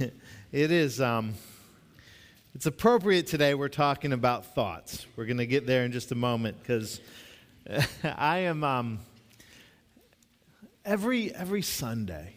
it 0.52 0.70
is. 0.70 1.00
Um, 1.00 1.34
it's 2.54 2.66
appropriate 2.66 3.26
today. 3.26 3.54
We're 3.54 3.68
talking 3.68 4.12
about 4.12 4.54
thoughts. 4.54 5.06
We're 5.16 5.26
going 5.26 5.38
to 5.38 5.46
get 5.46 5.66
there 5.66 5.84
in 5.84 5.92
just 5.92 6.10
a 6.12 6.14
moment 6.14 6.58
because 6.60 7.00
I 8.04 8.38
am 8.38 8.64
um, 8.64 9.00
every 10.84 11.34
every 11.34 11.62
Sunday 11.62 12.34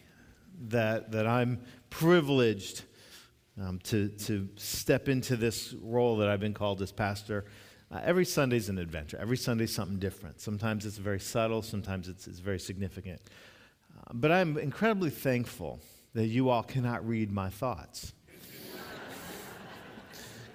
that 0.68 1.12
that 1.12 1.26
I'm 1.26 1.60
privileged 1.90 2.82
um, 3.60 3.78
to 3.84 4.08
to 4.08 4.48
step 4.56 5.08
into 5.08 5.36
this 5.36 5.74
role 5.82 6.18
that 6.18 6.28
I've 6.28 6.40
been 6.40 6.54
called 6.54 6.82
as 6.82 6.92
pastor. 6.92 7.46
Uh, 7.90 8.00
every 8.04 8.24
Sunday's 8.24 8.68
an 8.68 8.78
adventure. 8.78 9.18
Every 9.20 9.36
Sunday's 9.36 9.74
something 9.74 9.98
different. 9.98 10.40
Sometimes 10.40 10.84
it's 10.84 10.98
very 10.98 11.20
subtle. 11.20 11.62
Sometimes 11.62 12.08
it's, 12.08 12.26
it's 12.26 12.40
very 12.40 12.58
significant. 12.58 13.20
Uh, 13.96 14.12
but 14.14 14.32
I'm 14.32 14.58
incredibly 14.58 15.10
thankful 15.10 15.80
that 16.14 16.26
you 16.26 16.48
all 16.48 16.62
cannot 16.62 17.06
read 17.06 17.30
my 17.32 17.50
thoughts. 17.50 18.12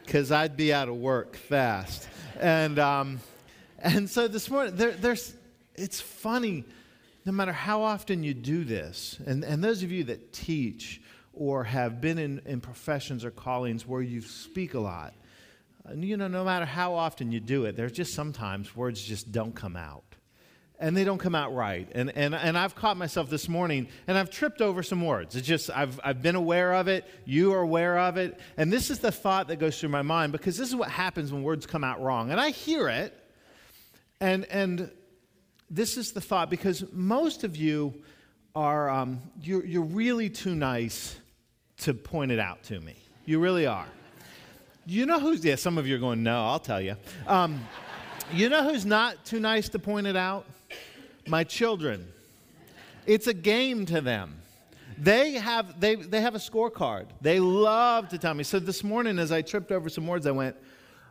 Because 0.06 0.32
I'd 0.32 0.58
be 0.58 0.74
out 0.74 0.90
of 0.90 0.96
work 0.96 1.36
fast. 1.36 2.08
And, 2.40 2.80
um, 2.80 3.20
and 3.78 4.10
so 4.10 4.28
this 4.28 4.50
morning, 4.50 4.76
there, 4.76 4.92
there's, 4.92 5.34
it's 5.76 6.02
funny, 6.02 6.64
no 7.26 7.32
matter 7.32 7.52
how 7.52 7.84
often 7.84 8.24
you 8.24 8.34
do 8.34 8.64
this, 8.64 9.20
and, 9.28 9.44
and 9.44 9.64
those 9.64 9.84
of 9.84 9.92
you 9.92 10.06
that 10.06 10.34
teach 10.34 11.02
or 11.34 11.66
have 11.66 12.02
been 12.02 12.18
in, 12.18 12.42
in 12.46 12.60
professions 12.60 13.24
or 13.24 13.30
callings 13.30 13.86
where 13.86 14.02
you 14.02 14.22
speak 14.22 14.74
a 14.74 14.80
lot, 14.80 15.14
you 15.94 16.18
know, 16.18 16.28
no 16.28 16.44
matter 16.44 16.66
how 16.66 16.94
often 16.94 17.32
you 17.32 17.40
do 17.40 17.66
it, 17.66 17.76
there's 17.76 17.92
just 17.92 18.14
sometimes 18.14 18.76
words 18.76 19.02
just 19.02 19.32
don't 19.32 19.56
come 19.56 19.76
out 19.76 20.04
and 20.80 20.96
they 20.96 21.04
don't 21.04 21.18
come 21.18 21.36
out 21.36 21.54
right. 21.54 21.90
And, 21.94 22.12
and, 22.16 22.34
and 22.34 22.58
I've 22.58 22.74
caught 22.74 22.96
myself 22.96 23.30
this 23.30 23.50
morning 23.50 23.90
and 24.08 24.18
I've 24.18 24.30
tripped 24.30 24.62
over 24.62 24.82
some 24.82 25.06
words. 25.06 25.36
It's 25.36 25.46
just, 25.46 25.70
I've, 25.70 26.00
I've 26.04 26.22
been 26.22 26.36
aware 26.36 26.74
of 26.74 26.88
it. 26.88 27.06
You 27.26 27.54
are 27.54 27.60
aware 27.60 28.00
of 28.00 28.16
it. 28.16 28.40
And 28.56 28.72
this 28.72 28.90
is 28.90 29.00
the 29.00 29.12
thought 29.12 29.50
that 29.50 29.58
goes 29.58 29.78
through 29.80 29.90
my 29.90 30.02
mind 30.02 30.32
because 30.32 30.58
this 30.58 30.70
is 30.70 30.76
what 30.76 30.90
happens 30.90 31.34
when 31.34 31.44
words 31.44 31.66
come 31.66 31.84
out 31.84 32.02
wrong. 32.02 32.32
And 32.32 32.40
I 32.40 32.52
hear 32.52 32.88
it. 32.88 33.14
And, 34.22 34.46
and 34.46 34.90
this 35.70 35.98
is 35.98 36.14
the 36.14 36.22
thought 36.22 36.50
because 36.50 36.86
most 36.94 37.44
of 37.44 37.58
you 37.58 38.02
are, 38.56 38.90
um, 38.90 39.20
you're, 39.42 39.66
you're 39.66 39.84
really 39.84 40.30
too 40.30 40.56
nice 40.56 41.18
to 41.80 41.94
point 41.94 42.32
it 42.32 42.40
out 42.40 42.64
to 42.64 42.80
me. 42.80 42.96
You 43.26 43.40
really 43.40 43.66
are. 43.66 43.88
You 44.86 45.06
know 45.06 45.20
who's, 45.20 45.44
yeah, 45.44 45.56
some 45.56 45.78
of 45.78 45.88
you 45.88 45.96
are 45.98 46.00
going, 46.00 46.24
no, 46.24 46.46
I'll 46.46 46.60
tell 46.60 46.82
you. 46.82 46.96
Um, 47.28 47.68
you 48.34 48.48
know 48.48 48.64
who's 48.64 48.86
not 48.86 49.26
too 49.26 49.40
nice 49.40 49.70
to 49.70 49.80
point 49.80 50.08
it 50.08 50.16
out? 50.16 50.46
My 51.30 51.44
children. 51.44 52.12
It's 53.06 53.28
a 53.28 53.34
game 53.34 53.86
to 53.88 54.02
them. 54.02 54.36
They 54.98 55.34
have, 55.34 55.80
they, 55.80 55.96
they 55.96 56.22
have 56.22 56.36
a 56.36 56.40
scorecard. 56.40 57.06
They 57.22 57.40
love 57.40 58.10
to 58.10 58.18
tell 58.18 58.34
me. 58.34 58.44
So 58.44 58.60
this 58.60 58.84
morning, 58.84 59.18
as 59.18 59.32
I 59.32 59.42
tripped 59.42 59.72
over 59.72 59.88
some 59.88 60.06
words, 60.08 60.28
I 60.28 60.32
went, 60.32 60.56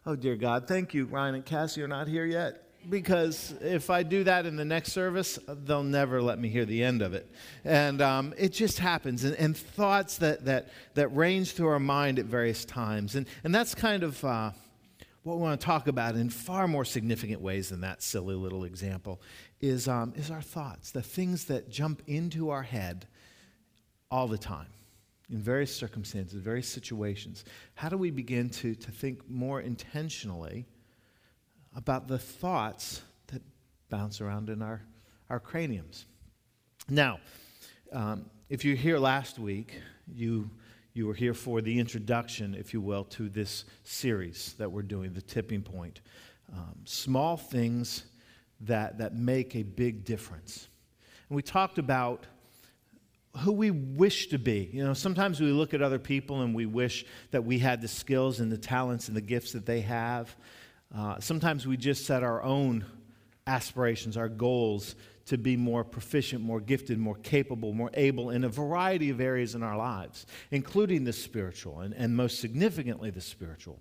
Oh, 0.06 0.16
dear 0.16 0.36
God, 0.36 0.66
thank 0.66 0.94
you. 0.94 1.04
Ryan 1.04 1.34
and 1.34 1.44
Cassie 1.44 1.82
are 1.82 1.88
not 1.88 2.08
here 2.08 2.24
yet. 2.24 2.64
Because 2.88 3.52
if 3.60 3.90
I 3.90 4.02
do 4.02 4.24
that 4.24 4.46
in 4.46 4.56
the 4.56 4.64
next 4.64 4.92
service, 4.92 5.38
they'll 5.46 5.82
never 5.82 6.22
let 6.22 6.38
me 6.38 6.48
hear 6.48 6.64
the 6.64 6.82
end 6.82 7.02
of 7.02 7.12
it. 7.12 7.30
And 7.64 8.00
um, 8.00 8.32
it 8.38 8.52
just 8.52 8.78
happens. 8.78 9.24
And, 9.24 9.34
and, 9.36 9.54
thoughts 9.54 10.18
that, 10.18 10.46
that, 10.46 10.68
that 10.94 11.08
range 11.08 11.52
through 11.52 11.68
our 11.68 11.80
mind 11.80 12.18
at 12.18 12.24
various 12.24 12.64
times. 12.64 13.16
And, 13.16 13.26
and 13.44 13.54
that's 13.54 13.74
kind 13.74 14.02
of. 14.02 14.24
Uh, 14.24 14.52
what 15.22 15.36
we 15.36 15.42
want 15.42 15.60
to 15.60 15.64
talk 15.64 15.88
about 15.88 16.14
in 16.14 16.30
far 16.30 16.68
more 16.68 16.84
significant 16.84 17.40
ways 17.40 17.68
than 17.68 17.80
that 17.82 18.02
silly 18.02 18.34
little 18.34 18.64
example 18.64 19.20
is, 19.60 19.88
um, 19.88 20.12
is 20.16 20.30
our 20.30 20.40
thoughts, 20.40 20.90
the 20.90 21.02
things 21.02 21.46
that 21.46 21.68
jump 21.68 22.02
into 22.06 22.50
our 22.50 22.62
head 22.62 23.06
all 24.10 24.28
the 24.28 24.38
time 24.38 24.68
in 25.30 25.38
various 25.38 25.74
circumstances, 25.74 26.40
various 26.40 26.68
situations. 26.68 27.44
How 27.74 27.88
do 27.88 27.98
we 27.98 28.10
begin 28.10 28.48
to, 28.50 28.74
to 28.74 28.90
think 28.90 29.28
more 29.28 29.60
intentionally 29.60 30.66
about 31.76 32.08
the 32.08 32.18
thoughts 32.18 33.02
that 33.26 33.42
bounce 33.90 34.20
around 34.20 34.48
in 34.48 34.62
our, 34.62 34.80
our 35.28 35.40
craniums? 35.40 36.06
Now, 36.88 37.20
um, 37.92 38.30
if 38.48 38.64
you're 38.64 38.76
here 38.76 38.98
last 38.98 39.38
week, 39.38 39.74
you 40.10 40.48
you 40.98 41.06
were 41.06 41.14
here 41.14 41.32
for 41.32 41.60
the 41.60 41.78
introduction, 41.78 42.56
if 42.56 42.74
you 42.74 42.80
will, 42.80 43.04
to 43.04 43.28
this 43.28 43.64
series 43.84 44.56
that 44.58 44.72
we're 44.72 44.82
doing, 44.82 45.12
The 45.12 45.22
Tipping 45.22 45.62
Point. 45.62 46.00
Um, 46.52 46.74
small 46.86 47.36
things 47.36 48.02
that, 48.62 48.98
that 48.98 49.14
make 49.14 49.54
a 49.54 49.62
big 49.62 50.04
difference. 50.04 50.66
And 51.28 51.36
we 51.36 51.42
talked 51.42 51.78
about 51.78 52.26
who 53.38 53.52
we 53.52 53.70
wish 53.70 54.26
to 54.30 54.38
be. 54.38 54.70
You 54.72 54.84
know, 54.84 54.92
sometimes 54.92 55.40
we 55.40 55.52
look 55.52 55.72
at 55.72 55.82
other 55.82 56.00
people 56.00 56.42
and 56.42 56.52
we 56.52 56.66
wish 56.66 57.06
that 57.30 57.44
we 57.44 57.60
had 57.60 57.80
the 57.80 57.86
skills 57.86 58.40
and 58.40 58.50
the 58.50 58.58
talents 58.58 59.06
and 59.06 59.16
the 59.16 59.20
gifts 59.20 59.52
that 59.52 59.66
they 59.66 59.82
have. 59.82 60.34
Uh, 60.92 61.20
sometimes 61.20 61.64
we 61.64 61.76
just 61.76 62.06
set 62.06 62.24
our 62.24 62.42
own 62.42 62.84
aspirations, 63.48 64.16
our 64.16 64.28
goals 64.28 64.94
to 65.26 65.36
be 65.36 65.56
more 65.56 65.84
proficient, 65.84 66.42
more 66.42 66.60
gifted, 66.60 66.98
more 66.98 67.16
capable, 67.16 67.72
more 67.72 67.90
able 67.94 68.30
in 68.30 68.44
a 68.44 68.48
variety 68.48 69.10
of 69.10 69.20
areas 69.20 69.54
in 69.54 69.62
our 69.62 69.76
lives, 69.76 70.26
including 70.50 71.04
the 71.04 71.12
spiritual, 71.12 71.80
and, 71.80 71.92
and 71.94 72.16
most 72.16 72.40
significantly, 72.40 73.10
the 73.10 73.20
spiritual. 73.20 73.80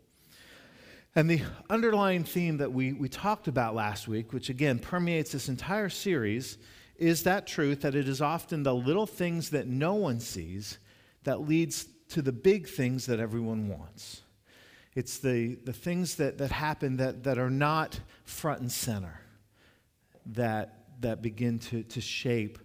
And 1.16 1.30
the 1.30 1.42
underlying 1.70 2.24
theme 2.24 2.58
that 2.58 2.72
we, 2.72 2.94
we 2.94 3.10
talked 3.10 3.48
about 3.48 3.76
last 3.76 4.08
week, 4.08 4.34
which 4.34 4.50
again 4.50 4.80
permeates 4.80 5.32
this 5.32 5.50
entire 5.50 5.90
series, 5.90 6.58
is 6.98 7.24
that 7.24 7.48
truth 7.48 7.82
that 7.82 7.96
it 7.96 8.08
is 8.10 8.22
often 8.22 8.64
the 8.64 8.76
little 8.76 9.08
things 9.08 9.52
that 9.52 9.68
no 9.68 9.94
one 9.94 10.20
sees 10.20 10.80
that 11.24 11.48
leads 11.48 11.88
to 12.10 12.22
the 12.22 12.32
big 12.32 12.68
things 12.68 13.06
that 13.06 13.20
everyone 13.20 13.68
wants. 13.68 14.22
It's 14.96 15.20
the, 15.20 15.56
the 15.64 15.74
things 15.74 16.16
that, 16.16 16.40
that 16.40 16.52
happen 16.52 16.98
that, 16.98 17.24
that 17.24 17.38
are 17.38 17.50
not 17.50 18.00
front 18.26 18.62
and 18.62 18.72
center 18.72 19.22
that 20.34 20.78
that 21.00 21.22
begin 21.22 21.60
to, 21.60 21.84
to 21.84 22.02
shape 22.02 22.60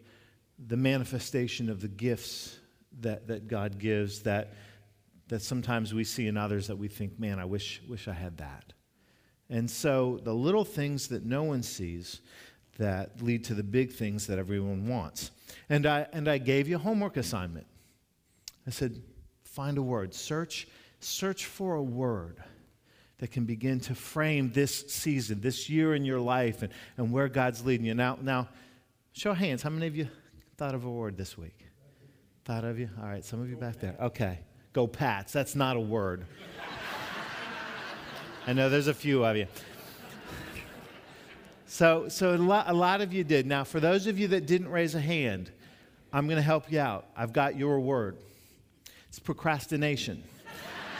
the 0.66 0.76
manifestation 0.76 1.68
of 1.68 1.80
the 1.80 1.88
gifts 1.88 2.58
that, 3.00 3.26
that 3.28 3.48
God 3.48 3.78
gives 3.78 4.22
that, 4.22 4.54
that 5.28 5.42
sometimes 5.42 5.92
we 5.92 6.04
see 6.04 6.28
in 6.28 6.36
others 6.36 6.66
that 6.68 6.76
we 6.76 6.88
think, 6.88 7.18
man, 7.18 7.38
I 7.38 7.44
wish, 7.44 7.82
wish 7.88 8.08
I 8.08 8.12
had 8.12 8.38
that. 8.38 8.72
And 9.50 9.70
so 9.70 10.20
the 10.22 10.32
little 10.32 10.64
things 10.64 11.08
that 11.08 11.24
no 11.24 11.42
one 11.42 11.62
sees 11.62 12.20
that 12.78 13.22
lead 13.22 13.44
to 13.44 13.54
the 13.54 13.62
big 13.62 13.92
things 13.92 14.26
that 14.26 14.38
everyone 14.38 14.88
wants. 14.88 15.30
And 15.68 15.84
I, 15.84 16.06
and 16.12 16.28
I 16.28 16.38
gave 16.38 16.68
you 16.68 16.76
a 16.76 16.78
homework 16.78 17.16
assignment. 17.16 17.66
I 18.66 18.70
said, 18.70 19.02
find 19.44 19.76
a 19.76 19.82
word, 19.82 20.14
search, 20.14 20.68
search 21.00 21.46
for 21.46 21.74
a 21.74 21.82
word 21.82 22.42
that 23.22 23.30
can 23.30 23.44
begin 23.44 23.78
to 23.78 23.94
frame 23.94 24.50
this 24.50 24.80
season, 24.88 25.40
this 25.40 25.70
year 25.70 25.94
in 25.94 26.04
your 26.04 26.18
life, 26.18 26.62
and, 26.62 26.72
and 26.96 27.12
where 27.12 27.28
God's 27.28 27.64
leading 27.64 27.86
you. 27.86 27.94
Now, 27.94 28.18
now, 28.20 28.48
show 29.12 29.32
hands. 29.32 29.62
How 29.62 29.70
many 29.70 29.86
of 29.86 29.94
you 29.94 30.08
thought 30.56 30.74
of 30.74 30.84
a 30.84 30.90
word 30.90 31.16
this 31.16 31.38
week? 31.38 31.56
Thought 32.44 32.64
of 32.64 32.80
you? 32.80 32.90
All 33.00 33.06
right, 33.06 33.24
some 33.24 33.40
of 33.40 33.48
you 33.48 33.54
back 33.54 33.78
there. 33.78 33.94
Okay. 34.00 34.40
Go 34.72 34.88
Pats. 34.88 35.32
That's 35.32 35.54
not 35.54 35.76
a 35.76 35.80
word. 35.80 36.24
I 38.48 38.54
know 38.54 38.68
there's 38.68 38.88
a 38.88 38.94
few 38.94 39.24
of 39.24 39.36
you. 39.36 39.46
So, 41.66 42.08
so 42.08 42.34
a 42.34 42.36
lot, 42.36 42.68
a 42.68 42.74
lot 42.74 43.02
of 43.02 43.12
you 43.12 43.22
did. 43.22 43.46
Now, 43.46 43.62
for 43.62 43.78
those 43.78 44.08
of 44.08 44.18
you 44.18 44.26
that 44.28 44.46
didn't 44.46 44.68
raise 44.68 44.96
a 44.96 45.00
hand, 45.00 45.48
I'm 46.12 46.26
going 46.26 46.38
to 46.38 46.42
help 46.42 46.72
you 46.72 46.80
out. 46.80 47.06
I've 47.16 47.32
got 47.32 47.54
your 47.54 47.78
word. 47.78 48.16
It's 49.08 49.20
procrastination. 49.20 50.24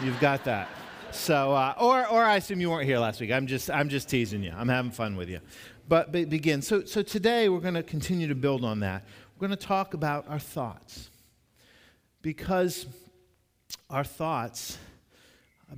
You've 0.00 0.20
got 0.20 0.44
that. 0.44 0.68
So, 1.12 1.52
uh, 1.52 1.74
or, 1.78 2.06
or 2.08 2.24
I 2.24 2.36
assume 2.36 2.60
you 2.60 2.70
weren't 2.70 2.86
here 2.86 2.98
last 2.98 3.20
week. 3.20 3.30
I'm 3.30 3.46
just, 3.46 3.70
I'm 3.70 3.90
just 3.90 4.08
teasing 4.08 4.42
you. 4.42 4.52
I'm 4.56 4.68
having 4.68 4.90
fun 4.90 5.14
with 5.14 5.28
you. 5.28 5.40
But, 5.86 6.10
but 6.10 6.30
begin. 6.30 6.62
So, 6.62 6.84
so 6.84 7.02
today 7.02 7.50
we're 7.50 7.60
going 7.60 7.74
to 7.74 7.82
continue 7.82 8.28
to 8.28 8.34
build 8.34 8.64
on 8.64 8.80
that. 8.80 9.04
We're 9.36 9.46
going 9.46 9.58
to 9.58 9.66
talk 9.66 9.92
about 9.92 10.26
our 10.28 10.38
thoughts. 10.38 11.10
Because 12.22 12.86
our 13.90 14.04
thoughts 14.04 14.78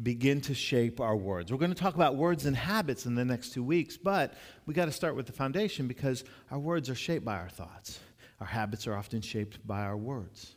begin 0.02 0.40
to 0.42 0.54
shape 0.54 1.00
our 1.00 1.16
words. 1.16 1.50
We're 1.50 1.58
going 1.58 1.74
to 1.74 1.80
talk 1.80 1.96
about 1.96 2.14
words 2.14 2.46
and 2.46 2.56
habits 2.56 3.04
in 3.04 3.16
the 3.16 3.24
next 3.24 3.52
two 3.52 3.64
weeks, 3.64 3.96
but 3.96 4.34
we 4.66 4.74
got 4.74 4.86
to 4.86 4.92
start 4.92 5.16
with 5.16 5.26
the 5.26 5.32
foundation 5.32 5.88
because 5.88 6.24
our 6.50 6.58
words 6.58 6.88
are 6.88 6.94
shaped 6.94 7.24
by 7.24 7.36
our 7.36 7.48
thoughts. 7.48 7.98
Our 8.40 8.46
habits 8.46 8.86
are 8.86 8.94
often 8.94 9.20
shaped 9.20 9.66
by 9.66 9.82
our 9.82 9.96
words. 9.96 10.54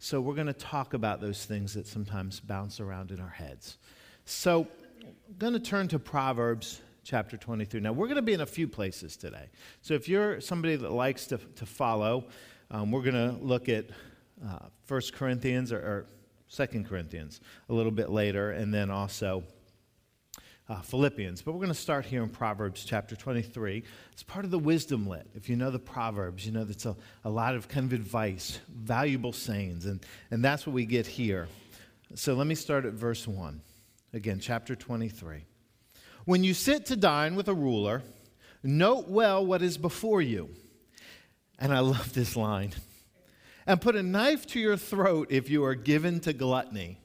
So 0.00 0.20
we're 0.20 0.34
going 0.34 0.46
to 0.48 0.52
talk 0.52 0.94
about 0.94 1.20
those 1.20 1.44
things 1.44 1.74
that 1.74 1.86
sometimes 1.86 2.40
bounce 2.40 2.80
around 2.80 3.10
in 3.10 3.20
our 3.20 3.28
heads. 3.28 3.78
So, 4.30 4.68
I'm 5.02 5.38
going 5.38 5.54
to 5.54 5.58
turn 5.58 5.88
to 5.88 5.98
Proverbs 5.98 6.82
chapter 7.02 7.38
23. 7.38 7.80
Now, 7.80 7.94
we're 7.94 8.08
going 8.08 8.16
to 8.16 8.22
be 8.22 8.34
in 8.34 8.42
a 8.42 8.46
few 8.46 8.68
places 8.68 9.16
today. 9.16 9.48
So, 9.80 9.94
if 9.94 10.06
you're 10.06 10.38
somebody 10.42 10.76
that 10.76 10.92
likes 10.92 11.26
to, 11.28 11.38
to 11.38 11.64
follow, 11.64 12.26
um, 12.70 12.90
we're 12.90 13.00
going 13.00 13.14
to 13.14 13.42
look 13.42 13.70
at 13.70 13.86
uh, 14.46 14.66
1 14.86 15.00
Corinthians 15.14 15.72
or, 15.72 15.78
or 15.78 16.06
2 16.54 16.84
Corinthians 16.84 17.40
a 17.70 17.72
little 17.72 17.90
bit 17.90 18.10
later, 18.10 18.50
and 18.50 18.72
then 18.72 18.90
also 18.90 19.44
uh, 20.68 20.82
Philippians. 20.82 21.40
But 21.40 21.52
we're 21.52 21.60
going 21.60 21.68
to 21.68 21.74
start 21.74 22.04
here 22.04 22.22
in 22.22 22.28
Proverbs 22.28 22.84
chapter 22.84 23.16
23. 23.16 23.82
It's 24.12 24.22
part 24.22 24.44
of 24.44 24.50
the 24.50 24.58
wisdom 24.58 25.08
lit. 25.08 25.26
If 25.34 25.48
you 25.48 25.56
know 25.56 25.70
the 25.70 25.78
Proverbs, 25.78 26.44
you 26.44 26.52
know 26.52 26.64
that's 26.64 26.84
a, 26.84 26.94
a 27.24 27.30
lot 27.30 27.54
of 27.54 27.66
kind 27.68 27.86
of 27.86 27.98
advice, 27.98 28.58
valuable 28.68 29.32
sayings, 29.32 29.86
and, 29.86 30.04
and 30.30 30.44
that's 30.44 30.66
what 30.66 30.74
we 30.74 30.84
get 30.84 31.06
here. 31.06 31.48
So 32.14 32.34
let 32.34 32.46
me 32.46 32.54
start 32.54 32.84
at 32.84 32.92
verse 32.92 33.26
1. 33.26 33.62
Again, 34.12 34.40
chapter 34.40 34.74
23. 34.74 35.44
When 36.24 36.44
you 36.44 36.54
sit 36.54 36.86
to 36.86 36.96
dine 36.96 37.34
with 37.34 37.48
a 37.48 37.54
ruler, 37.54 38.02
note 38.62 39.08
well 39.08 39.44
what 39.44 39.62
is 39.62 39.78
before 39.78 40.22
you. 40.22 40.50
And 41.58 41.72
I 41.72 41.80
love 41.80 42.12
this 42.12 42.36
line. 42.36 42.72
And 43.66 43.80
put 43.80 43.96
a 43.96 44.02
knife 44.02 44.46
to 44.48 44.60
your 44.60 44.76
throat 44.76 45.28
if 45.30 45.50
you 45.50 45.64
are 45.64 45.74
given 45.74 46.20
to 46.20 46.32
gluttony 46.32 46.98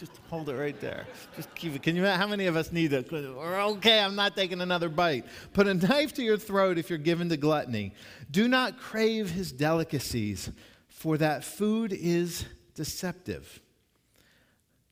just 0.00 0.18
hold 0.30 0.48
it 0.48 0.54
right 0.54 0.80
there. 0.80 1.04
Just 1.36 1.54
keep 1.54 1.74
it. 1.74 1.82
Can 1.82 1.94
you? 1.94 2.06
How 2.06 2.26
many 2.26 2.46
of 2.46 2.56
us 2.56 2.72
need 2.72 2.94
it? 2.94 3.12
Okay, 3.12 4.00
I'm 4.00 4.16
not 4.16 4.34
taking 4.34 4.62
another 4.62 4.88
bite. 4.88 5.26
Put 5.52 5.66
a 5.66 5.74
knife 5.74 6.14
to 6.14 6.22
your 6.22 6.38
throat 6.38 6.78
if 6.78 6.88
you're 6.88 6.98
given 6.98 7.28
to 7.28 7.36
gluttony. 7.36 7.92
Do 8.30 8.48
not 8.48 8.80
crave 8.80 9.30
his 9.30 9.52
delicacies, 9.52 10.50
for 10.88 11.18
that 11.18 11.44
food 11.44 11.92
is 11.92 12.46
deceptive. 12.74 13.60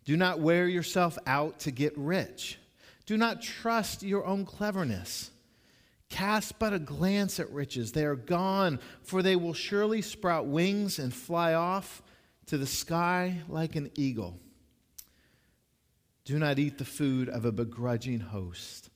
Do 0.09 0.17
not 0.17 0.41
wear 0.41 0.67
yourself 0.67 1.19
out 1.27 1.59
to 1.61 1.71
get 1.71 1.93
rich. 1.99 2.59
Do 3.05 3.19
not 3.19 3.43
trust 3.43 4.03
your 4.03 4.25
own 4.25 4.47
cleverness. 4.47 5.31
Cast 6.09 6.59
but 6.59 6.73
a 6.73 6.79
glance 6.79 7.39
at 7.39 7.53
riches. 7.53 7.93
They 7.93 8.07
are 8.07 8.17
gone, 8.17 8.81
for 9.03 9.21
they 9.21 9.37
will 9.37 9.53
surely 9.53 10.01
sprout 10.01 10.47
wings 10.47 10.99
and 10.99 11.13
fly 11.13 11.53
off 11.53 12.03
to 12.47 12.57
the 12.57 12.67
sky 12.67 13.43
like 13.51 13.77
an 13.77 13.91
eagle. 13.97 14.41
Do 16.25 16.39
not 16.39 16.59
eat 16.59 16.79
the 16.79 16.87
food 16.87 17.29
of 17.29 17.45
a 17.45 17.53
begrudging 17.53 18.21
host. 18.21 18.89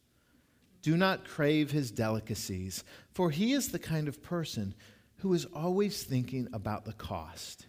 Do 0.80 0.96
not 0.96 1.28
crave 1.28 1.72
his 1.72 1.90
delicacies, 1.90 2.84
for 3.10 3.30
he 3.30 3.52
is 3.52 3.68
the 3.68 3.78
kind 3.78 4.08
of 4.08 4.22
person 4.22 4.74
who 5.16 5.34
is 5.34 5.44
always 5.44 6.04
thinking 6.04 6.48
about 6.54 6.86
the 6.86 6.94
cost. 6.94 7.66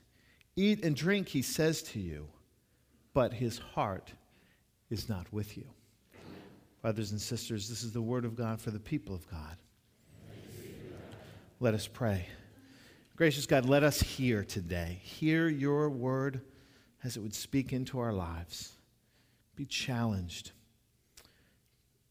Eat 0.55 0.81
and 0.85 0.95
drink, 0.95 1.27
he 1.27 1.41
says 1.41 1.83
to 1.83 1.99
you, 1.99 2.29
but 3.13 3.33
his 3.33 3.57
heart 3.57 4.11
is 4.89 5.09
not 5.09 5.31
with 5.31 5.57
you. 5.57 5.65
Brothers 6.81 7.11
and 7.11 7.21
sisters, 7.21 7.69
this 7.69 7.83
is 7.83 7.93
the 7.93 8.01
word 8.01 8.25
of 8.25 8.35
God 8.35 8.59
for 8.59 8.71
the 8.71 8.79
people 8.79 9.15
of 9.15 9.29
God. 9.29 9.57
Let 11.59 11.73
us 11.73 11.87
pray. 11.87 12.27
Gracious 13.15 13.45
God, 13.45 13.65
let 13.65 13.83
us 13.83 14.01
hear 14.01 14.43
today. 14.43 14.99
Hear 15.01 15.47
your 15.47 15.89
word 15.89 16.41
as 17.03 17.15
it 17.15 17.21
would 17.21 17.35
speak 17.35 17.71
into 17.71 17.99
our 17.99 18.11
lives 18.11 18.73
be 19.55 19.65
challenged 19.65 20.51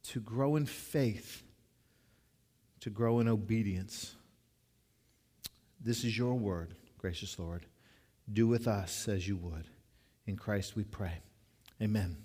to 0.04 0.20
grow 0.20 0.56
in 0.56 0.66
faith, 0.66 1.42
to 2.80 2.90
grow 2.90 3.20
in 3.20 3.28
obedience. 3.28 4.14
This 5.80 6.04
is 6.04 6.16
your 6.16 6.34
word, 6.34 6.74
gracious 6.98 7.38
Lord. 7.38 7.66
Do 8.32 8.46
with 8.46 8.68
us 8.68 9.08
as 9.08 9.26
you 9.26 9.36
would. 9.36 9.66
In 10.26 10.36
Christ 10.36 10.76
we 10.76 10.84
pray. 10.84 11.18
Amen. 11.80 12.16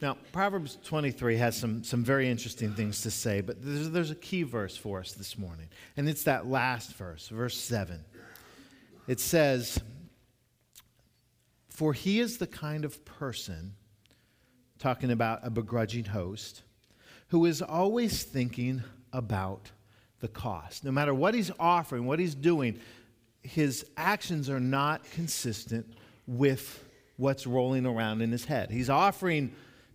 Now, 0.00 0.16
Proverbs 0.32 0.78
23 0.84 1.36
has 1.38 1.56
some, 1.56 1.82
some 1.82 2.04
very 2.04 2.28
interesting 2.28 2.74
things 2.74 3.00
to 3.02 3.10
say, 3.10 3.40
but 3.40 3.56
there's, 3.64 3.90
there's 3.90 4.10
a 4.10 4.16
key 4.16 4.42
verse 4.42 4.76
for 4.76 5.00
us 5.00 5.12
this 5.12 5.38
morning, 5.38 5.68
and 5.96 6.08
it's 6.08 6.24
that 6.24 6.46
last 6.46 6.94
verse, 6.94 7.28
verse 7.28 7.56
7. 7.56 8.04
It 9.06 9.18
says, 9.18 9.80
for 11.68 11.92
he 11.92 12.20
is 12.20 12.38
the 12.38 12.46
kind 12.46 12.84
of 12.84 13.04
person, 13.04 13.74
talking 14.78 15.10
about 15.10 15.40
a 15.42 15.50
begrudging 15.50 16.04
host, 16.04 16.62
who 17.28 17.46
is 17.46 17.62
always 17.62 18.24
thinking 18.24 18.82
about 19.12 19.70
the 20.20 20.28
cost. 20.28 20.84
No 20.84 20.92
matter 20.92 21.14
what 21.14 21.34
he's 21.34 21.50
offering, 21.58 22.06
what 22.06 22.18
he's 22.18 22.34
doing, 22.34 22.78
his 23.42 23.86
actions 23.96 24.50
are 24.50 24.60
not 24.60 25.02
consistent 25.12 25.94
with 26.26 26.84
what's 27.16 27.46
rolling 27.46 27.86
around 27.86 28.22
in 28.22 28.32
his 28.32 28.44
head. 28.44 28.70
He's 28.70 28.90
offering 28.90 29.52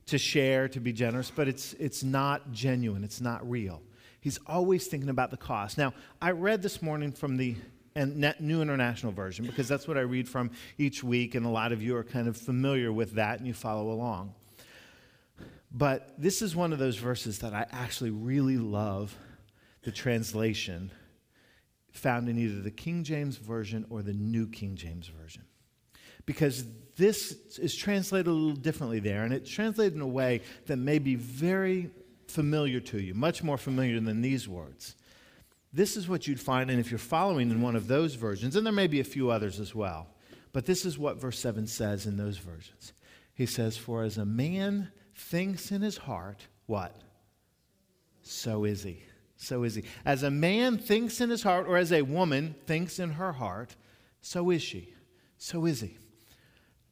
to 0.08 0.18
share, 0.18 0.68
to 0.70 0.80
be 0.80 0.94
generous, 0.94 1.32
but 1.32 1.48
it's, 1.48 1.74
it's 1.74 2.04
not 2.04 2.52
genuine, 2.52 3.04
it's 3.04 3.22
not 3.22 3.48
real. 3.50 3.82
He's 4.22 4.40
always 4.48 4.88
thinking 4.88 5.10
about 5.10 5.32
the 5.32 5.38
cost. 5.38 5.78
Now, 5.78 5.94
I 6.22 6.32
read 6.32 6.62
this 6.62 6.82
morning 6.82 7.12
from 7.12 7.38
the 7.38 7.56
New 7.96 8.62
International 8.62 9.12
Version 9.12 9.46
because 9.46 9.68
that's 9.68 9.88
what 9.88 9.98
I 9.98 10.02
read 10.02 10.28
from 10.28 10.52
each 10.78 11.04
week, 11.04 11.36
and 11.36 11.46
a 11.46 11.50
lot 11.50 11.72
of 11.72 11.82
you 11.82 11.96
are 11.96 12.04
kind 12.04 12.28
of 12.28 12.38
familiar 12.38 12.92
with 12.92 13.14
that 13.14 13.40
and 13.40 13.48
you 13.48 13.54
follow 13.54 13.92
along. 13.92 14.34
But 15.72 16.14
this 16.18 16.42
is 16.42 16.56
one 16.56 16.74
of 16.74 16.80
those 16.80 16.98
verses 16.98 17.40
that 17.40 17.54
I 17.54 17.66
actually 17.72 18.12
really 18.12 18.58
love 18.58 19.16
the 19.84 19.92
translation 19.92 20.92
found 21.92 22.28
in 22.28 22.38
either 22.38 22.62
the 22.62 22.72
King 22.72 23.04
James 23.04 23.38
Version 23.38 23.86
or 23.90 24.02
the 24.02 24.14
New 24.14 24.48
King 24.48 24.76
James 24.76 25.08
Version. 25.08 25.44
Because 26.30 26.64
this 26.96 27.32
is 27.58 27.76
translated 27.76 28.28
a 28.28 28.32
little 28.32 28.56
differently 28.56 29.00
there, 29.00 29.24
and 29.24 29.34
it's 29.34 29.50
translated 29.50 29.96
in 29.96 30.02
a 30.02 30.08
way 30.08 30.42
that 30.68 30.78
may 30.78 31.00
be 31.00 31.16
very 31.16 31.90
familiar 32.28 32.80
to 32.82 33.02
you, 33.02 33.16
much 33.16 33.42
more 33.42 33.58
familiar 33.58 34.00
than 34.00 34.22
these 34.22 34.48
words. 34.48 34.96
This 35.74 35.98
is 35.98 36.08
what 36.08 36.28
you'd 36.28 36.40
find, 36.40 36.70
and 36.70 36.80
if 36.80 36.92
you're 36.92 37.00
following 37.00 37.50
in 37.50 37.64
one 37.64 37.76
of 37.76 37.88
those 37.88 38.14
versions, 38.14 38.56
and 38.56 38.64
there 38.64 38.72
may 38.72 38.86
be 38.86 39.00
a 39.00 39.04
few 39.04 39.32
others 39.32 39.60
as 39.60 39.74
well, 39.74 40.06
but 40.54 40.68
this 40.68 40.86
is 40.86 41.00
what 41.00 41.20
verse 41.20 41.40
7 41.40 41.66
says 41.66 42.06
in 42.06 42.16
those 42.16 42.38
versions. 42.38 42.94
He 43.34 43.48
says, 43.48 43.76
For 43.76 44.04
as 44.04 44.20
a 44.20 44.26
man 44.26 44.92
thinks 45.16 45.72
in 45.72 45.82
his 45.82 45.98
heart, 45.98 46.46
what? 46.68 46.96
So 48.22 48.66
is 48.66 48.84
he. 48.84 49.02
So 49.36 49.64
is 49.64 49.74
he. 49.74 49.84
As 50.06 50.22
a 50.22 50.30
man 50.30 50.78
thinks 50.78 51.22
in 51.22 51.32
his 51.32 51.42
heart, 51.42 51.66
or 51.68 51.76
as 51.76 51.92
a 51.92 52.04
woman 52.04 52.54
thinks 52.68 53.00
in 53.00 53.14
her 53.14 53.32
heart, 53.32 53.76
so 54.22 54.52
is 54.52 54.62
she. 54.62 54.94
So 55.40 55.66
is 55.66 55.82
he. 55.82 55.98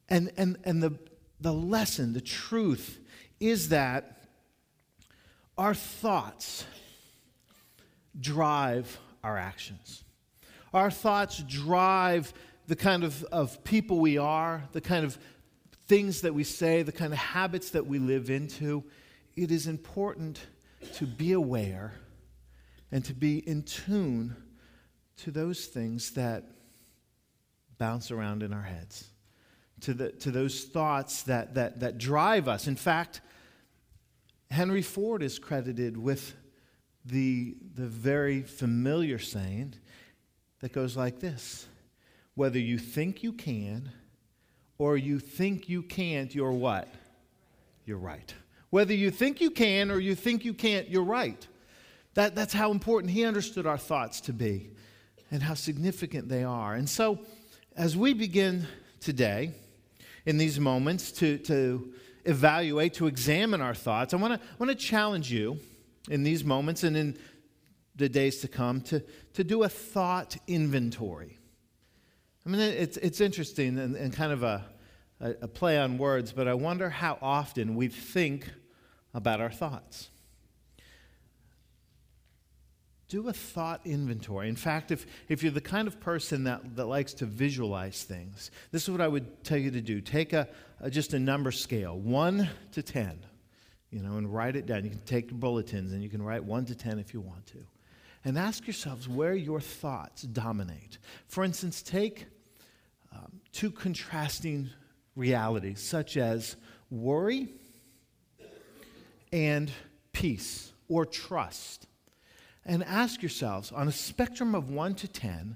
And, 0.09 0.31
and, 0.38 0.57
and 0.63 0.81
the, 0.81 0.98
the 1.39 1.54
lesson, 1.54 2.13
the 2.13 2.21
truth, 2.21 3.00
is 3.39 3.69
that 3.69 4.24
our 5.57 5.74
thoughts, 5.74 6.65
drive 8.19 9.00
our 9.24 9.38
actions. 9.38 10.04
Our 10.74 10.92
thoughts 10.92 11.44
drive 11.48 12.33
the 12.68 12.75
kind 12.75 13.04
of, 13.04 13.24
of 13.25 13.63
people 13.63 14.00
we 14.00 14.18
are, 14.18 14.63
the 14.71 14.81
kind 14.81 15.06
of 15.06 15.18
things 15.88 16.21
that 16.21 16.33
we 16.33 16.44
say, 16.44 16.83
the 16.83 16.92
kind 16.92 17.13
of 17.13 17.19
habits 17.19 17.71
that 17.71 17.86
we 17.86 18.00
live 18.00 18.30
into. 18.30 18.83
It 19.36 19.51
is 19.51 19.68
important 19.68 20.39
to 20.95 21.06
be 21.06 21.31
aware 21.31 21.94
and 22.92 23.03
to 23.06 23.13
be 23.13 23.39
in 23.48 23.63
tune 23.63 24.36
to 25.18 25.31
those 25.31 25.65
things 25.65 26.12
that 26.12 26.44
bounce 27.77 28.12
around 28.12 28.43
in 28.43 28.53
our 28.53 28.62
heads, 28.62 29.05
to, 29.81 29.93
the, 29.93 30.12
to 30.12 30.31
those 30.31 30.63
thoughts 30.63 31.24
that, 31.24 31.53
that, 31.55 31.79
that 31.79 31.98
drive 31.98 32.48
us. 32.48 32.67
In 32.67 32.75
fact, 32.75 33.22
Henry 34.50 34.81
Ford 34.81 35.22
is 35.22 35.39
credited 35.39 35.98
with 35.98 36.34
the, 37.05 37.55
the 37.75 37.86
very 37.86 38.41
familiar 38.41 39.19
saying 39.19 39.75
that 40.60 40.74
goes 40.74 40.98
like 40.98 41.19
this 41.19 41.67
Whether 42.36 42.60
you 42.60 42.77
think 42.77 43.24
you 43.24 43.34
can 43.34 43.91
or 44.77 44.98
you 44.98 45.19
think 45.19 45.69
you 45.69 45.81
can't, 45.81 46.34
you're 46.34 46.51
what? 46.51 46.88
You're 47.86 47.98
right. 47.98 48.34
Whether 48.69 48.93
you 48.93 49.12
think 49.12 49.39
you 49.41 49.50
can 49.50 49.91
or 49.91 50.00
you 50.00 50.13
think 50.13 50.43
you 50.43 50.53
can't, 50.53 50.89
you're 50.89 51.03
right. 51.03 51.48
That, 52.15 52.36
that's 52.36 52.53
how 52.53 52.72
important 52.72 53.12
he 53.13 53.25
understood 53.25 53.65
our 53.65 53.77
thoughts 53.77 54.22
to 54.22 54.34
be 54.34 54.72
and 55.31 55.41
how 55.41 55.53
significant 55.53 56.29
they 56.29 56.43
are. 56.43 56.74
And 56.74 56.89
so, 56.89 57.19
as 57.75 57.96
we 57.96 58.13
begin 58.13 58.67
today, 59.00 59.53
in 60.27 60.38
these 60.38 60.60
moments, 60.60 61.13
to, 61.13 61.38
to 61.38 61.93
evaluate, 62.25 62.93
to 62.96 63.07
examine 63.07 63.62
our 63.62 63.74
thoughts, 63.74 64.13
I 64.13 64.17
want 64.17 64.41
to 64.60 64.75
challenge 64.75 65.31
you 65.31 65.57
in 66.10 66.24
these 66.24 66.43
moments 66.43 66.84
and 66.84 66.98
in 66.98 67.17
the 67.96 68.10
days 68.10 68.41
to 68.41 68.50
come 68.50 68.81
to, 68.81 69.01
to 69.34 69.43
do 69.46 69.63
a 69.63 69.69
thought 69.69 70.36
inventory. 70.46 71.38
I 72.46 72.50
mean, 72.50 72.60
it's, 72.60 72.98
it's 72.98 73.22
interesting 73.22 73.79
and, 73.79 73.96
and 73.96 74.12
kind 74.12 74.34
of 74.34 74.43
a, 74.43 74.65
a 75.22 75.48
play 75.48 75.79
on 75.79 75.98
words, 75.98 76.34
but 76.34 76.46
I 76.46 76.55
wonder 76.55 76.89
how 76.89 77.17
often 77.22 77.75
we 77.75 77.88
think 77.88 78.51
about 79.13 79.39
our 79.39 79.50
thoughts. 79.50 80.10
Do 83.08 83.30
a 83.30 83.34
thought 83.34 83.82
inventory. 83.86 84.50
In 84.50 84.56
fact, 84.56 84.92
if, 84.92 85.06
if 85.30 85.42
you're 85.42 85.52
the 85.52 85.62
kind 85.62 85.88
of 85.88 86.00
person 86.00 86.44
that, 86.44 86.76
that 86.76 86.86
likes 86.86 87.14
to 87.16 87.26
visualize 87.26 88.04
things, 88.04 88.52
this 88.72 88.84
is 88.84 88.90
what 88.90 89.00
I 89.02 89.08
would 89.08 89.44
tell 89.44 89.58
you 89.58 89.72
to 89.72 89.82
do. 89.82 90.02
Take 90.02 90.34
a, 90.34 90.48
a 90.82 90.90
just 90.90 91.14
a 91.14 91.20
number 91.20 91.52
scale, 91.52 91.98
1 91.98 92.50
to 92.74 92.84
10 92.84 93.20
you 93.92 94.02
know, 94.02 94.18
and 94.18 94.34
write 94.34 94.56
it 94.56 94.66
down. 94.66 94.84
You 94.84 94.90
can 94.90 95.00
take 95.00 95.32
bulletins 95.32 95.94
and 95.94 96.04
you 96.04 96.10
can 96.10 96.22
write 96.22 96.44
one 96.44 96.66
to 96.66 96.76
10 96.76 97.00
if 97.00 97.14
you 97.14 97.22
want 97.22 97.46
to. 97.48 97.60
And 98.26 98.38
ask 98.38 98.68
yourselves 98.68 99.08
where 99.08 99.36
your 99.36 99.62
thoughts 99.62 100.24
dominate. 100.24 100.98
For 101.28 101.44
instance, 101.44 101.82
take 101.82 102.26
um, 103.14 103.40
two 103.54 103.72
contrasting 103.72 104.70
realities, 105.16 105.82
such 105.82 106.18
as 106.18 106.58
worry 106.90 107.48
and 109.32 109.72
peace 110.12 110.74
or 110.90 111.06
trust. 111.06 111.87
And 112.67 112.83
ask 112.83 113.21
yourselves 113.21 113.71
on 113.71 113.88
a 113.88 113.93
spectrum 113.93 114.53
of 114.53 114.69
1 114.69 114.95
to 114.95 115.07
10, 115.07 115.55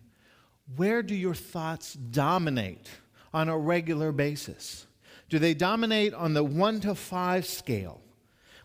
where 0.78 1.04
do 1.04 1.14
your 1.14 1.36
thoughts 1.36 1.94
dominate 1.94 2.90
on 3.34 3.50
a 3.50 3.58
regular 3.58 4.14
basis? 4.14 4.88
Do 5.30 5.38
they 5.38 5.54
dominate 5.54 6.14
on 6.14 6.34
the 6.34 6.44
1 6.44 6.80
to 6.82 6.96
5 6.96 7.46
scale, 7.46 8.00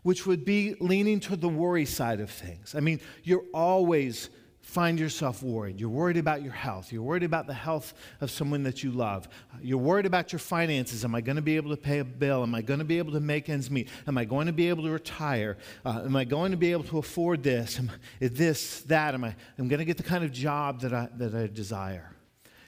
which 0.05 0.27
would 0.27 0.45
be 0.45 0.77
leaning 0.79 1.19
to 1.21 1.35
the 1.35 1.49
worry 1.49 1.85
side 1.85 2.21
of 2.21 2.31
things? 2.31 2.77
I 2.77 2.81
mean, 2.81 3.01
you're 3.25 3.45
always 3.53 4.31
find 4.67 4.99
yourself 4.99 5.45
worried. 5.45 5.79
You're 5.79 5.89
worried 5.89 6.17
about 6.17 6.43
your 6.43 6.53
health. 6.53 6.93
You're 6.93 7.03
worried 7.03 7.23
about 7.23 7.47
the 7.47 7.55
health 7.55 7.95
of 8.21 8.33
someone 8.33 8.65
that 8.65 8.83
you 8.83 8.91
love. 8.91 9.29
You're 9.63 9.79
worried 9.79 10.07
about 10.07 10.33
your 10.33 10.41
finances. 10.41 11.05
Am 11.05 11.15
I 11.15 11.21
going 11.21 11.37
to 11.37 11.43
be 11.43 11.55
able 11.55 11.71
to 11.71 11.77
pay 11.77 12.01
a 12.01 12.05
bill? 12.05 12.43
Am 12.43 12.53
I 12.53 12.63
going 12.63 12.81
to 12.81 12.85
be 12.85 12.99
able 12.99 13.13
to 13.13 13.21
make 13.21 13.49
ends 13.49 13.71
meet? 13.71 13.89
Am 14.09 14.19
I 14.19 14.25
going 14.25 14.49
to 14.49 14.53
be 14.53 14.69
able 14.69 14.83
to 14.83 14.91
retire? 14.91 15.57
Uh, 15.85 16.03
am 16.05 16.17
I 16.17 16.25
going 16.25 16.51
to 16.51 16.57
be 16.57 16.73
able 16.73 16.83
to 16.85 16.99
afford 16.99 17.45
this? 17.45 17.79
Am, 17.79 17.93
this, 18.19 18.81
that? 18.83 19.15
Am 19.15 19.23
I 19.23 19.37
I'm 19.57 19.69
going 19.69 19.79
to 19.79 19.85
get 19.85 19.99
the 19.99 20.03
kind 20.03 20.25
of 20.25 20.33
job 20.33 20.81
that 20.81 20.93
I, 20.93 21.09
that 21.17 21.33
I 21.33 21.47
desire? 21.47 22.11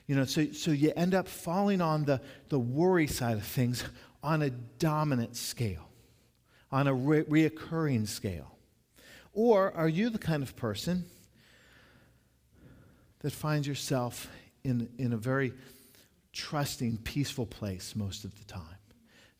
You 0.06 0.14
know, 0.14 0.24
so, 0.24 0.52
so 0.52 0.70
you 0.70 0.92
end 0.94 1.14
up 1.14 1.26
falling 1.26 1.80
on 1.80 2.04
the, 2.04 2.20
the 2.48 2.60
worry 2.60 3.08
side 3.08 3.36
of 3.36 3.44
things 3.44 3.82
on 4.22 4.42
a 4.42 4.50
dominant 4.50 5.34
scale, 5.34 5.88
on 6.70 6.86
a 6.86 6.94
re- 6.94 7.24
reoccurring 7.24 8.06
scale. 8.06 8.56
Or 9.34 9.72
are 9.72 9.88
you 9.88 10.10
the 10.10 10.18
kind 10.18 10.44
of 10.44 10.54
person 10.54 11.04
that 13.20 13.32
finds 13.32 13.66
yourself 13.66 14.28
in, 14.64 14.88
in 14.98 15.12
a 15.12 15.16
very 15.16 15.52
trusting, 16.32 16.98
peaceful 16.98 17.46
place 17.46 17.96
most 17.96 18.24
of 18.24 18.36
the 18.38 18.44
time. 18.44 18.62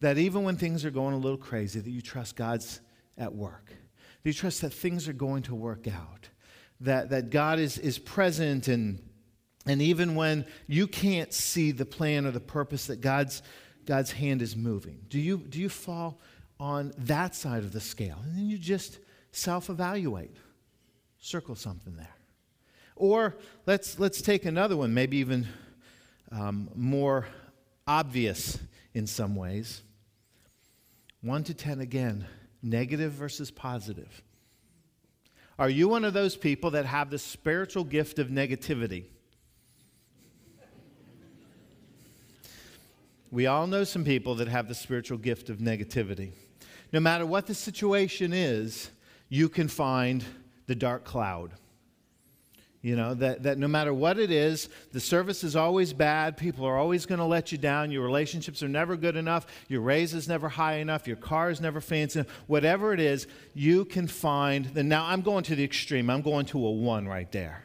That 0.01 0.19
even 0.19 0.43
when 0.45 0.57
things 0.57 0.85
are 0.85 0.91
going 0.91 1.15
a 1.15 1.19
little 1.19 1.39
crazy, 1.39 1.81
that 1.81 1.91
you 1.91 2.01
trust 2.01 2.37
God's 2.37 2.81
at 3.17 3.35
work. 3.35 3.67
That 4.23 4.31
you 4.31 4.33
trust 4.33 4.63
that 4.63 4.73
things 4.73 5.09
are 5.09 5.13
going 5.13 5.43
to 5.45 5.55
work 5.55 5.87
out. 5.89 6.29
That, 6.81 7.11
that 7.11 7.31
God 7.31 7.59
is, 7.59 7.79
is 7.79 7.99
present 7.99 8.69
and, 8.69 9.01
and 9.67 9.83
even 9.83 10.15
when 10.15 10.47
you 10.67 10.87
can't 10.87 11.33
see 11.33 11.73
the 11.73 11.85
plan 11.85 12.25
or 12.25 12.31
the 12.31 12.41
purpose 12.41 12.87
that 12.87 13.01
God's, 13.01 13.43
God's 13.85 14.13
hand 14.13 14.43
is 14.43 14.57
moving. 14.57 15.01
Do 15.09 15.19
you, 15.19 15.39
do 15.39 15.59
you 15.59 15.69
fall 15.69 16.21
on 16.61 16.93
that 16.99 17.35
side 17.35 17.65
of 17.65 17.73
the 17.73 17.81
scale? 17.81 18.19
And 18.25 18.37
then 18.37 18.49
you 18.49 18.59
just 18.59 18.99
self 19.33 19.71
evaluate. 19.71 20.37
Circle 21.21 21.57
something 21.57 21.97
there. 21.97 22.18
Or 22.99 23.37
let's, 23.67 23.99
let's 23.99 24.21
take 24.21 24.45
another 24.45 24.77
one, 24.77 24.93
maybe 24.93 25.17
even 25.19 25.47
um, 26.31 26.69
more 26.75 27.27
obvious 27.87 28.59
in 28.93 29.07
some 29.07 29.35
ways. 29.35 29.83
1 31.23 31.45
to 31.45 31.55
10 31.55 31.81
again, 31.81 32.27
negative 32.63 33.13
versus 33.13 33.51
positive. 33.51 34.23
Are 35.59 35.69
you 35.69 35.89
one 35.89 36.05
of 36.05 36.13
those 36.13 36.37
people 36.37 36.71
that 36.73 36.87
have 36.87 37.11
the 37.11 37.19
spiritual 37.19 37.85
gift 37.85 38.19
of 38.19 38.29
negativity? 38.29 39.05
We 43.31 43.47
all 43.47 43.67
know 43.67 43.85
some 43.85 44.05
people 44.05 44.37
that 44.37 44.49
have 44.49 44.69
the 44.69 44.75
spiritual 44.75 45.19
gift 45.19 45.51
of 45.51 45.59
negativity. 45.59 46.33
No 46.93 47.01
matter 47.01 47.27
what 47.27 47.47
the 47.47 47.55
situation 47.55 48.33
is, 48.33 48.91
you 49.29 49.49
can 49.49 49.69
find 49.69 50.25
the 50.67 50.75
dark 50.75 51.05
cloud. 51.05 51.53
You 52.89 52.97
know, 52.97 53.13
that, 53.13 53.43
that 53.43 53.59
no 53.59 53.69
matter 53.69 53.93
what 53.93 54.19
it 54.19 54.31
is, 54.31 54.71
the 54.93 55.01
service 55.01 55.45
is 55.45 55.55
always 55.55 55.93
bad. 55.93 56.39
People 56.39 56.65
are 56.65 56.79
always 56.79 57.05
going 57.05 57.19
to 57.19 57.27
let 57.27 57.53
you 57.53 57.59
down. 57.59 57.91
Your 57.91 58.03
relationships 58.03 58.63
are 58.63 58.69
never 58.69 58.97
good 58.97 59.15
enough. 59.15 59.47
Your 59.69 59.83
raise 59.83 60.15
is 60.15 60.27
never 60.27 60.49
high 60.49 60.77
enough. 60.77 61.07
Your 61.07 61.19
car 61.19 61.51
is 61.51 61.61
never 61.61 61.83
fancy 61.83 62.21
enough. 62.21 62.33
Whatever 62.47 62.95
it 62.95 63.01
is, 63.01 63.27
you 63.53 63.85
can 63.85 64.07
find. 64.07 64.65
The, 64.65 64.83
now, 64.83 65.05
I'm 65.05 65.21
going 65.21 65.45
to 65.45 65.55
the 65.55 65.65
extreme. 65.65 66.09
I'm 66.09 66.23
going 66.23 66.47
to 66.47 66.67
a 66.67 66.71
one 66.71 67.07
right 67.07 67.31
there. 67.31 67.63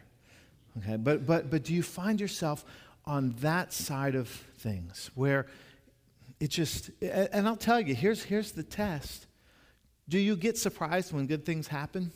Okay, 0.79 0.97
but, 0.97 1.25
but, 1.25 1.49
but 1.49 1.63
do 1.63 1.73
you 1.73 1.83
find 1.83 2.19
yourself 2.19 2.65
on 3.05 3.33
that 3.39 3.71
side 3.71 4.15
of 4.15 4.27
things 4.27 5.09
where 5.15 5.45
it 6.41 6.49
just, 6.49 6.89
and 7.01 7.47
I'll 7.47 7.55
tell 7.55 7.79
you, 7.79 7.95
here's, 7.95 8.23
here's 8.23 8.51
the 8.51 8.63
test. 8.63 9.25
Do 10.09 10.19
you 10.19 10.35
get 10.35 10.57
surprised 10.57 11.13
when 11.13 11.27
good 11.27 11.45
things 11.45 11.69
happen? 11.69 12.11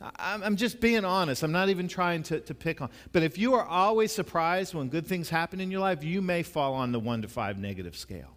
I'm 0.00 0.56
just 0.56 0.80
being 0.80 1.04
honest. 1.04 1.42
I'm 1.42 1.50
not 1.50 1.70
even 1.70 1.88
trying 1.88 2.22
to, 2.24 2.40
to 2.40 2.54
pick 2.54 2.80
on. 2.80 2.90
But 3.10 3.24
if 3.24 3.36
you 3.36 3.54
are 3.54 3.64
always 3.64 4.12
surprised 4.12 4.72
when 4.72 4.88
good 4.88 5.06
things 5.06 5.28
happen 5.28 5.60
in 5.60 5.72
your 5.72 5.80
life, 5.80 6.04
you 6.04 6.22
may 6.22 6.44
fall 6.44 6.74
on 6.74 6.92
the 6.92 7.00
one 7.00 7.22
to 7.22 7.28
five 7.28 7.58
negative 7.58 7.96
scale. 7.96 8.36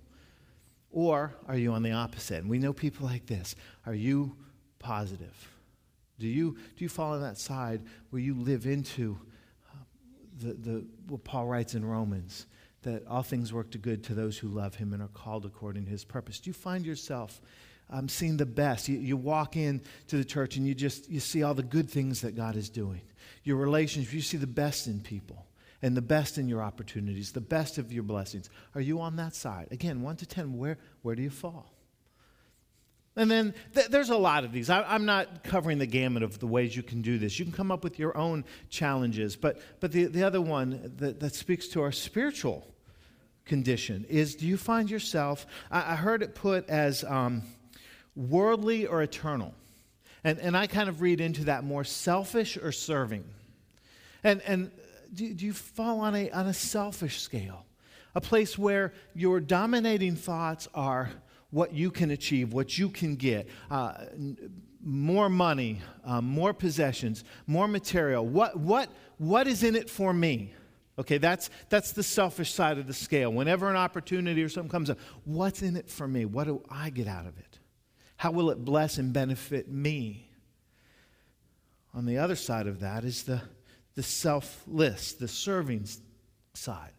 Or 0.91 1.36
are 1.48 1.56
you 1.56 1.72
on 1.74 1.84
the 1.84 1.91
opposite? 1.91 2.41
And 2.41 2.50
we 2.50 2.58
know 2.58 2.74
people 2.74 3.06
like 3.06 3.27
this. 3.27 3.56
Are 3.86 3.94
you 3.94 4.36
positive? 4.80 5.50
Do 6.20 6.27
you, 6.27 6.53
do 6.75 6.84
you 6.84 6.89
fall 6.89 7.13
on 7.13 7.22
that 7.22 7.38
side 7.38 7.82
where 8.10 8.22
you 8.22 8.34
live 8.34 8.65
into 8.65 9.20
uh, 9.72 9.77
the, 10.39 10.53
the, 10.53 10.86
what 11.08 11.24
Paul 11.24 11.46
writes 11.48 11.75
in 11.75 11.86
Romans, 11.86 12.48
that 12.82 13.06
all 13.08 13.24
things 13.24 13.53
work 13.53 13.70
to 13.72 13.77
good 13.77 14.03
to 14.06 14.15
those 14.15 14.38
who 14.38 14.48
love 14.48 14.75
him 14.75 14.94
and 14.94 15.01
are 15.01 15.10
called 15.10 15.46
according 15.46 15.86
to 15.86 15.91
his 15.91 16.03
purpose? 16.03 16.39
Do 16.39 16.50
you 16.50 16.53
find 16.53 16.86
yourself 16.86 17.39
um, 17.91 18.07
seeing 18.07 18.38
the 18.38 18.45
best. 18.45 18.88
You, 18.88 18.98
you 18.98 19.17
walk 19.17 19.55
in 19.55 19.81
to 20.07 20.17
the 20.17 20.25
church 20.25 20.55
and 20.55 20.65
you 20.65 20.74
just 20.74 21.10
you 21.10 21.19
see 21.19 21.43
all 21.43 21.53
the 21.53 21.63
good 21.63 21.89
things 21.89 22.21
that 22.21 22.36
God 22.36 22.55
is 22.55 22.69
doing. 22.69 23.01
Your 23.43 23.57
relationships, 23.57 24.13
you 24.13 24.21
see 24.21 24.38
the 24.38 24.48
best 24.48 24.88
in 24.88 25.01
people 25.01 25.45
and 25.81 25.98
the 25.98 26.01
best 26.01 26.38
in 26.38 26.48
your 26.48 26.62
opportunities, 26.62 27.31
the 27.31 27.41
best 27.41 27.77
of 27.77 27.91
your 27.91 28.03
blessings. 28.03 28.50
Are 28.75 28.81
you 28.81 29.01
on 29.01 29.15
that 29.17 29.36
side? 29.36 29.67
Again, 29.71 30.01
one 30.01 30.15
to 30.17 30.25
ten, 30.25 30.57
where, 30.57 30.77
where 31.01 31.15
do 31.15 31.24
you 31.24 31.29
fall? 31.29 31.74
And 33.15 33.29
then 33.29 33.53
th- 33.74 33.88
there's 33.88 34.10
a 34.10 34.17
lot 34.17 34.45
of 34.45 34.53
these. 34.53 34.69
I, 34.69 34.95
am 34.95 35.05
not 35.05 35.43
covering 35.43 35.79
the 35.79 35.86
gamut 35.86 36.24
of 36.24 36.39
the 36.39 36.48
ways 36.48 36.75
you 36.75 36.83
can 36.83 37.01
do 37.01 37.17
this. 37.17 37.39
You 37.39 37.45
can 37.45 37.53
come 37.53 37.71
up 37.71 37.83
with 37.83 38.00
your 38.00 38.15
own 38.15 38.45
challenges. 38.69 39.36
But, 39.36 39.60
but 39.81 39.91
the, 39.91 40.05
the 40.05 40.24
other 40.24 40.39
one 40.39 40.93
that, 40.98 41.19
that 41.19 41.36
speaks 41.36 41.67
to 41.69 41.81
our 41.81 41.91
spiritual 41.91 42.65
condition 43.43 44.05
is 44.07 44.36
do 44.36 44.48
you 44.48 44.55
find 44.55 44.89
yourself, 44.89 45.45
I, 45.69 45.93
I 45.93 45.95
heard 45.95 46.24
it 46.24 46.36
put 46.36 46.69
as 46.69 47.03
um, 47.03 47.43
worldly 48.15 48.88
or 48.88 49.01
eternal. 49.01 49.53
And, 50.24 50.39
and 50.39 50.56
I 50.56 50.68
kind 50.68 50.89
of 50.89 51.01
read 51.01 51.20
into 51.20 51.46
that 51.46 51.63
more 51.63 51.84
selfish 51.84 52.58
or 52.58 52.72
serving. 52.72 53.24
And, 54.24 54.41
and 54.41 54.72
do, 55.13 55.34
do 55.34 55.46
you 55.46 55.53
fall 55.53 56.00
on 56.01 56.15
a, 56.15 56.30
on 56.32 56.48
a 56.48 56.53
selfish 56.53 57.22
scale? 57.22 57.65
A 58.13 58.22
place 58.22 58.58
where 58.58 58.94
your 59.15 59.39
dominating 59.39 60.15
thoughts 60.15 60.68
are 60.74 61.10
what 61.50 61.74
you 61.74 61.91
can 61.91 62.12
achieve, 62.12 62.53
what 62.53 62.77
you 62.77 62.89
can 62.89 63.15
get. 63.15 63.48
Uh, 63.70 63.94
more 64.84 65.30
money, 65.30 65.82
uh, 66.06 66.22
more 66.22 66.53
possessions, 66.53 67.24
more 67.48 67.68
material. 67.68 68.25
What, 68.25 68.58
what, 68.58 68.89
what 69.18 69.48
is 69.48 69.63
in 69.63 69.75
it 69.75 69.89
for 69.89 70.13
me? 70.13 70.53
Okay, 70.98 71.18
that's, 71.18 71.50
that's 71.70 71.94
the 71.94 72.03
selfish 72.03 72.53
side 72.53 72.77
of 72.77 72.88
the 72.88 72.94
scale. 72.94 73.32
Whenever 73.32 73.70
an 73.70 73.75
opportunity 73.75 74.44
or 74.44 74.50
something 74.50 74.70
comes 74.70 74.89
up, 74.89 75.00
what's 75.25 75.62
in 75.62 75.77
it 75.77 75.89
for 75.89 76.08
me? 76.08 76.25
What 76.25 76.46
do 76.46 76.63
I 76.70 76.89
get 76.89 77.08
out 77.08 77.25
of 77.25 77.38
it? 77.38 77.50
How 78.22 78.30
will 78.30 78.51
it 78.51 78.63
bless 78.63 79.00
and 79.00 79.12
benefit 79.12 79.68
me? 79.68 80.30
On 81.96 82.06
the 82.06 82.20
other 82.20 82.36
side 82.36 82.68
of 82.68 82.82
that 82.82 83.04
is 83.04 83.24
the, 83.24 83.42
the 83.96 84.04
selfless, 84.04 85.13
the 85.13 85.28
serving 85.28 85.88
side. 86.54 86.92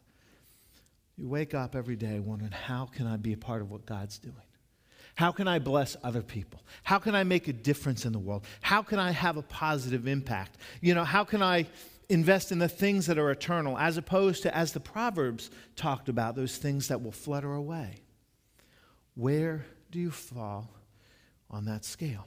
You 1.16 1.28
wake 1.28 1.54
up 1.54 1.76
every 1.76 1.94
day 1.94 2.18
wondering, 2.18 2.50
how 2.50 2.86
can 2.86 3.06
I 3.06 3.18
be 3.18 3.34
a 3.34 3.36
part 3.36 3.62
of 3.62 3.70
what 3.70 3.86
God's 3.86 4.18
doing? 4.18 4.34
How 5.14 5.30
can 5.30 5.46
I 5.46 5.60
bless 5.60 5.96
other 6.02 6.22
people? 6.22 6.60
How 6.82 6.98
can 6.98 7.14
I 7.14 7.22
make 7.22 7.46
a 7.46 7.52
difference 7.52 8.04
in 8.04 8.12
the 8.12 8.18
world? 8.18 8.44
How 8.60 8.82
can 8.82 8.98
I 8.98 9.12
have 9.12 9.36
a 9.36 9.42
positive 9.42 10.08
impact? 10.08 10.56
You 10.80 10.96
know, 10.96 11.04
how 11.04 11.22
can 11.22 11.40
I 11.40 11.68
invest 12.08 12.50
in 12.50 12.58
the 12.58 12.68
things 12.68 13.06
that 13.06 13.16
are 13.16 13.30
eternal 13.30 13.78
as 13.78 13.96
opposed 13.96 14.42
to, 14.42 14.56
as 14.56 14.72
the 14.72 14.80
Proverbs 14.80 15.52
talked 15.76 16.08
about, 16.08 16.34
those 16.34 16.56
things 16.56 16.88
that 16.88 17.00
will 17.00 17.12
flutter 17.12 17.54
away? 17.54 18.00
Where 19.14 19.64
do 19.92 20.00
you 20.00 20.10
fall 20.10 20.81
on 21.52 21.64
that 21.66 21.84
scale. 21.84 22.26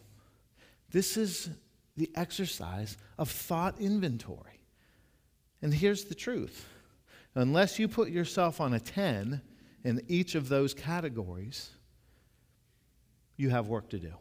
This 0.92 1.18
is 1.18 1.50
the 1.98 2.10
exercise 2.16 2.98
of 3.18 3.30
thought 3.30 3.80
inventory. 3.80 4.60
And 5.62 5.74
here's 5.74 6.06
the 6.06 6.16
truth 6.16 6.68
unless 7.34 7.80
you 7.80 7.88
put 7.88 8.10
yourself 8.10 8.62
on 8.62 8.74
a 8.74 8.80
10 8.80 9.42
in 9.84 10.02
each 10.08 10.36
of 10.36 10.48
those 10.48 10.74
categories, 10.74 11.70
you 13.36 13.50
have 13.50 13.68
work 13.68 13.90
to 13.90 14.00
do. 14.00 14.14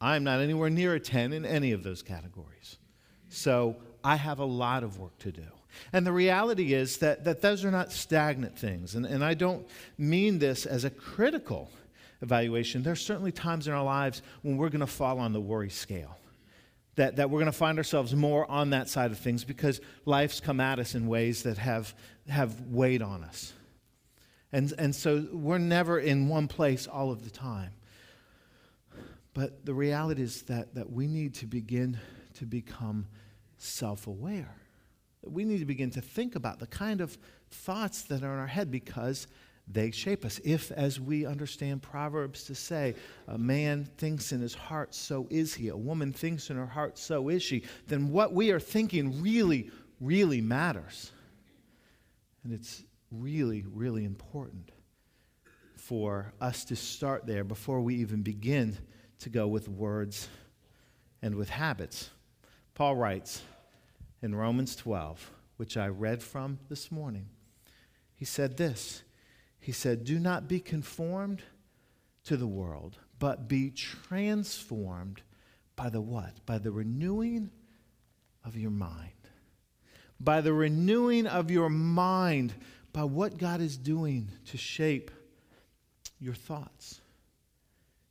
I'm 0.00 0.22
not 0.22 0.40
anywhere 0.40 0.68
near 0.68 0.94
a 0.94 1.00
10 1.00 1.32
in 1.32 1.46
any 1.46 1.72
of 1.72 1.82
those 1.82 2.02
categories. 2.02 2.76
So 3.30 3.76
I 4.02 4.16
have 4.16 4.38
a 4.38 4.44
lot 4.44 4.84
of 4.84 4.98
work 4.98 5.18
to 5.20 5.32
do. 5.32 5.46
And 5.92 6.06
the 6.06 6.12
reality 6.12 6.74
is 6.74 6.98
that, 6.98 7.24
that 7.24 7.40
those 7.40 7.64
are 7.64 7.70
not 7.70 7.90
stagnant 7.90 8.58
things. 8.58 8.94
And, 8.94 9.06
and 9.06 9.24
I 9.24 9.34
don't 9.34 9.66
mean 9.98 10.38
this 10.38 10.66
as 10.66 10.84
a 10.84 10.90
critical 10.90 11.70
evaluation, 12.24 12.82
there 12.82 12.92
are 12.92 12.96
certainly 12.96 13.30
times 13.30 13.68
in 13.68 13.72
our 13.72 13.84
lives 13.84 14.22
when 14.42 14.56
we're 14.56 14.70
going 14.70 14.80
to 14.80 14.86
fall 14.86 15.20
on 15.20 15.32
the 15.32 15.40
worry 15.40 15.70
scale. 15.70 16.18
That, 16.96 17.16
that 17.16 17.28
we're 17.28 17.40
going 17.40 17.46
to 17.46 17.52
find 17.52 17.78
ourselves 17.78 18.14
more 18.14 18.48
on 18.48 18.70
that 18.70 18.88
side 18.88 19.10
of 19.10 19.18
things 19.18 19.44
because 19.44 19.80
life's 20.04 20.38
come 20.40 20.60
at 20.60 20.78
us 20.78 20.94
in 20.94 21.08
ways 21.08 21.42
that 21.42 21.58
have, 21.58 21.94
have 22.28 22.60
weighed 22.68 23.02
on 23.02 23.24
us. 23.24 23.52
And, 24.52 24.72
and 24.78 24.94
so 24.94 25.26
we're 25.32 25.58
never 25.58 25.98
in 25.98 26.28
one 26.28 26.46
place 26.46 26.86
all 26.86 27.10
of 27.10 27.24
the 27.24 27.30
time. 27.30 27.72
But 29.32 29.66
the 29.66 29.74
reality 29.74 30.22
is 30.22 30.42
that, 30.42 30.76
that 30.76 30.92
we 30.92 31.08
need 31.08 31.34
to 31.36 31.46
begin 31.46 31.98
to 32.34 32.46
become 32.46 33.06
self 33.58 34.06
aware. 34.06 34.54
We 35.24 35.44
need 35.44 35.58
to 35.58 35.64
begin 35.64 35.90
to 35.90 36.00
think 36.00 36.36
about 36.36 36.60
the 36.60 36.68
kind 36.68 37.00
of 37.00 37.18
thoughts 37.50 38.02
that 38.02 38.22
are 38.22 38.32
in 38.32 38.38
our 38.38 38.46
head 38.46 38.70
because 38.70 39.26
they 39.66 39.90
shape 39.90 40.24
us. 40.24 40.40
If, 40.44 40.70
as 40.72 41.00
we 41.00 41.24
understand 41.24 41.82
Proverbs 41.82 42.44
to 42.44 42.54
say, 42.54 42.94
a 43.28 43.38
man 43.38 43.84
thinks 43.96 44.32
in 44.32 44.40
his 44.40 44.54
heart, 44.54 44.94
so 44.94 45.26
is 45.30 45.54
he. 45.54 45.68
A 45.68 45.76
woman 45.76 46.12
thinks 46.12 46.50
in 46.50 46.56
her 46.56 46.66
heart, 46.66 46.98
so 46.98 47.28
is 47.28 47.42
she. 47.42 47.62
Then 47.86 48.10
what 48.10 48.34
we 48.34 48.50
are 48.50 48.60
thinking 48.60 49.22
really, 49.22 49.70
really 50.00 50.40
matters. 50.40 51.12
And 52.42 52.52
it's 52.52 52.84
really, 53.10 53.64
really 53.72 54.04
important 54.04 54.70
for 55.76 56.32
us 56.40 56.64
to 56.66 56.76
start 56.76 57.26
there 57.26 57.44
before 57.44 57.80
we 57.80 57.96
even 57.96 58.22
begin 58.22 58.76
to 59.20 59.30
go 59.30 59.46
with 59.46 59.68
words 59.68 60.28
and 61.22 61.34
with 61.34 61.48
habits. 61.48 62.10
Paul 62.74 62.96
writes 62.96 63.42
in 64.20 64.34
Romans 64.34 64.76
12, 64.76 65.30
which 65.56 65.76
I 65.76 65.88
read 65.88 66.22
from 66.22 66.58
this 66.68 66.90
morning, 66.90 67.28
he 68.14 68.24
said 68.24 68.56
this 68.56 69.02
he 69.64 69.72
said, 69.72 70.04
Do 70.04 70.18
not 70.18 70.46
be 70.46 70.60
conformed 70.60 71.42
to 72.24 72.36
the 72.36 72.46
world, 72.46 72.98
but 73.18 73.48
be 73.48 73.70
transformed 73.70 75.22
by 75.74 75.88
the 75.88 76.02
what? 76.02 76.44
By 76.44 76.58
the 76.58 76.70
renewing 76.70 77.50
of 78.44 78.58
your 78.58 78.70
mind. 78.70 79.08
By 80.20 80.42
the 80.42 80.52
renewing 80.52 81.26
of 81.26 81.50
your 81.50 81.70
mind, 81.70 82.52
by 82.92 83.04
what 83.04 83.38
God 83.38 83.62
is 83.62 83.78
doing 83.78 84.30
to 84.50 84.58
shape 84.58 85.10
your 86.20 86.34
thoughts. 86.34 87.00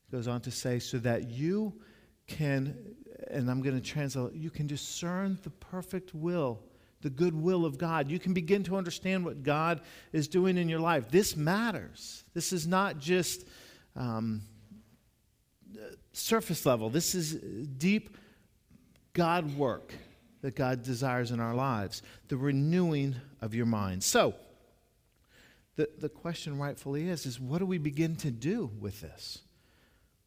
He 0.07 0.17
goes 0.17 0.27
on 0.27 0.41
to 0.41 0.51
say, 0.51 0.79
so 0.79 0.97
that 0.97 1.29
you 1.29 1.79
can, 2.25 2.95
and 3.29 3.47
I'm 3.47 3.61
going 3.61 3.79
to 3.79 3.87
translate, 3.87 4.33
you 4.33 4.49
can 4.49 4.65
discern 4.65 5.37
the 5.43 5.51
perfect 5.51 6.15
will 6.15 6.63
the 7.03 7.09
goodwill 7.09 7.65
of 7.65 7.77
God. 7.77 8.09
You 8.09 8.17
can 8.17 8.33
begin 8.33 8.63
to 8.63 8.75
understand 8.75 9.23
what 9.23 9.43
God 9.43 9.81
is 10.11 10.27
doing 10.27 10.57
in 10.57 10.67
your 10.67 10.79
life. 10.79 11.11
This 11.11 11.37
matters. 11.37 12.23
This 12.33 12.51
is 12.51 12.65
not 12.65 12.97
just 12.97 13.45
um, 13.95 14.41
surface 16.13 16.65
level, 16.65 16.89
this 16.89 17.13
is 17.13 17.35
deep 17.35 18.17
God 19.13 19.55
work 19.55 19.93
that 20.41 20.55
God 20.55 20.83
desires 20.83 21.31
in 21.31 21.39
our 21.39 21.53
lives, 21.53 22.01
the 22.27 22.37
renewing 22.37 23.15
of 23.41 23.53
your 23.53 23.65
mind. 23.65 24.03
So, 24.03 24.33
the, 25.75 25.89
the 25.99 26.09
question 26.09 26.59
rightfully 26.59 27.09
is, 27.09 27.25
is 27.25 27.39
what 27.39 27.59
do 27.59 27.65
we 27.65 27.77
begin 27.77 28.15
to 28.17 28.31
do 28.31 28.69
with 28.79 29.01
this? 29.01 29.39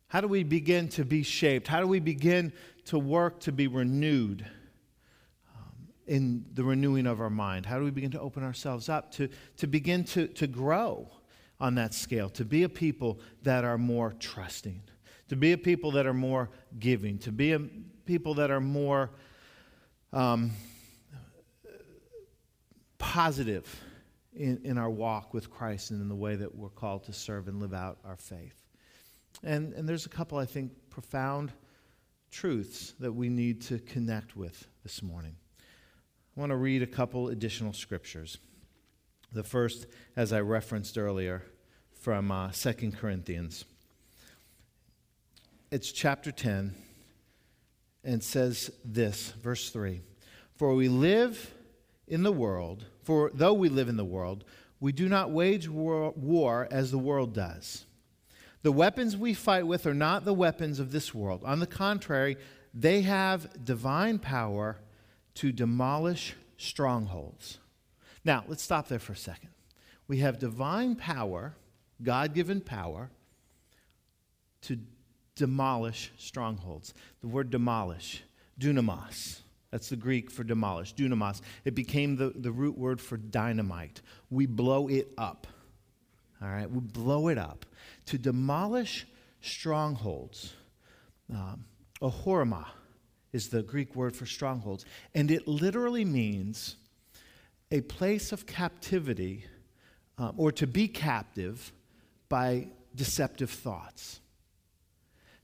How 0.09 0.21
do 0.21 0.28
we 0.28 0.42
begin 0.42 0.88
to 0.90 1.04
be 1.04 1.23
shaped? 1.23 1.68
How 1.68 1.80
do 1.80 1.87
we 1.87 2.00
begin 2.00 2.52
to 2.87 2.99
work 2.99 3.40
to 3.40 3.52
be 3.52 3.66
renewed? 3.66 4.47
In 6.06 6.44
the 6.54 6.64
renewing 6.64 7.06
of 7.06 7.20
our 7.20 7.30
mind? 7.30 7.66
How 7.66 7.78
do 7.78 7.84
we 7.84 7.90
begin 7.90 8.10
to 8.12 8.20
open 8.20 8.42
ourselves 8.42 8.88
up 8.88 9.10
to, 9.12 9.28
to 9.58 9.66
begin 9.66 10.04
to, 10.04 10.28
to 10.28 10.46
grow 10.46 11.10
on 11.58 11.75
that 11.76 11.94
scale, 11.94 12.28
to 12.30 12.44
be 12.44 12.62
a 12.62 12.68
people 12.68 13.20
that 13.42 13.64
are 13.64 13.78
more 13.78 14.14
trusting, 14.18 14.82
to 15.28 15.36
be 15.36 15.52
a 15.52 15.58
people 15.58 15.90
that 15.92 16.06
are 16.06 16.14
more 16.14 16.50
giving, 16.78 17.18
to 17.18 17.32
be 17.32 17.52
a 17.52 17.60
people 18.04 18.34
that 18.34 18.50
are 18.50 18.60
more 18.60 19.10
um, 20.12 20.52
positive 22.98 23.82
in, 24.34 24.60
in 24.64 24.78
our 24.78 24.90
walk 24.90 25.32
with 25.32 25.50
Christ 25.50 25.90
and 25.90 26.00
in 26.02 26.08
the 26.08 26.14
way 26.14 26.36
that 26.36 26.54
we're 26.54 26.68
called 26.68 27.04
to 27.04 27.12
serve 27.12 27.48
and 27.48 27.58
live 27.60 27.72
out 27.72 27.98
our 28.04 28.16
faith? 28.16 28.62
And, 29.42 29.72
and 29.72 29.88
there's 29.88 30.06
a 30.06 30.10
couple, 30.10 30.38
I 30.38 30.44
think, 30.44 30.72
profound 30.90 31.52
truths 32.30 32.94
that 33.00 33.12
we 33.12 33.28
need 33.28 33.62
to 33.62 33.78
connect 33.78 34.36
with 34.36 34.66
this 34.82 35.02
morning. 35.02 35.36
I 36.36 36.40
want 36.40 36.50
to 36.50 36.56
read 36.56 36.82
a 36.82 36.86
couple 36.86 37.28
additional 37.28 37.72
scriptures. 37.72 38.36
The 39.32 39.42
first, 39.42 39.86
as 40.16 40.34
I 40.34 40.40
referenced 40.40 40.99
earlier, 40.99 41.42
from 41.94 42.30
uh, 42.30 42.50
2 42.52 42.92
Corinthians. 42.92 43.64
It's 45.70 45.90
chapter 45.90 46.30
10 46.30 46.75
and 48.04 48.22
says 48.22 48.70
this, 48.84 49.30
verse 49.42 49.70
3 49.70 50.02
For 50.56 50.75
we 50.75 50.88
live 50.88 51.54
in 52.06 52.22
the 52.22 52.32
world, 52.32 52.84
for 53.02 53.30
though 53.32 53.54
we 53.54 53.70
live 53.70 53.88
in 53.88 53.96
the 53.96 54.04
world, 54.04 54.44
we 54.78 54.92
do 54.92 55.08
not 55.08 55.30
wage 55.30 55.70
war, 55.70 56.12
war 56.14 56.68
as 56.70 56.90
the 56.90 56.99
world 56.99 57.32
does. 57.32 57.86
The 58.60 58.72
weapons 58.72 59.16
we 59.16 59.32
fight 59.32 59.66
with 59.66 59.86
are 59.86 59.94
not 59.94 60.26
the 60.26 60.34
weapons 60.34 60.80
of 60.80 60.92
this 60.92 61.14
world. 61.14 61.42
On 61.44 61.60
the 61.60 61.66
contrary, 61.66 62.36
they 62.75 63.00
have 63.02 63.64
divine 63.64 64.18
power 64.18 64.76
to 65.36 65.52
demolish 65.52 66.34
strongholds. 66.56 67.58
Now, 68.25 68.44
let's 68.49 68.62
stop 68.62 68.88
there 68.88 68.99
for 68.99 69.12
a 69.12 69.16
second. 69.16 69.50
We 70.08 70.18
have 70.18 70.38
divine 70.38 70.96
power, 70.96 71.54
God 72.02 72.34
given 72.34 72.60
power, 72.60 73.10
to 74.62 74.78
demolish 75.34 76.10
strongholds. 76.18 76.94
The 77.20 77.28
word 77.28 77.50
demolish, 77.50 78.25
dunamos. 78.58 79.40
That's 79.70 79.88
the 79.88 79.96
Greek 79.96 80.30
for 80.30 80.42
demolish, 80.42 80.94
dunamos. 80.94 81.40
It 81.64 81.75
became 81.75 82.16
the, 82.16 82.32
the 82.34 82.50
root 82.50 82.78
word 82.78 83.00
for 83.00 83.16
dynamite. 83.16 84.00
We 84.30 84.46
blow 84.46 84.88
it 84.88 85.12
up. 85.18 85.46
All 86.40 86.49
right, 86.49 86.70
we 86.70 86.80
blow 86.80 87.28
it 87.28 87.38
up. 87.38 87.66
To 88.06 88.18
demolish 88.18 89.06
strongholds. 89.40 90.54
Um, 91.32 91.64
ahorma 92.00 92.66
is 93.32 93.49
the 93.49 93.62
Greek 93.62 93.95
word 93.95 94.17
for 94.17 94.26
strongholds. 94.26 94.84
And 95.15 95.30
it 95.30 95.47
literally 95.47 96.04
means 96.04 96.76
a 97.71 97.80
place 97.82 98.32
of 98.32 98.47
captivity 98.47 99.45
um, 100.19 100.34
or 100.36 100.52
to 100.52 100.67
be 100.67 100.89
captive 100.89 101.73
by 102.28 102.69
deceptive 102.95 103.50
thoughts. 103.50 104.21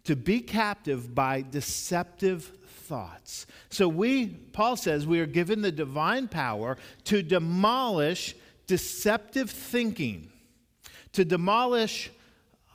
To 0.05 0.17
be 0.17 0.41
captive 0.41 1.15
by 1.15 1.43
deceptive 1.43 2.45
thoughts. 2.45 3.47
So 3.71 3.89
we, 3.89 4.27
Paul 4.27 4.77
says, 4.77 5.07
we 5.07 5.21
are 5.21 5.27
given 5.27 5.63
the 5.63 5.73
divine 5.73 6.29
power 6.29 6.77
to 7.05 7.23
demolish 7.23 8.35
deceptive 8.67 9.51
thinking, 9.51 10.31
to 11.13 11.25
demolish 11.25 12.11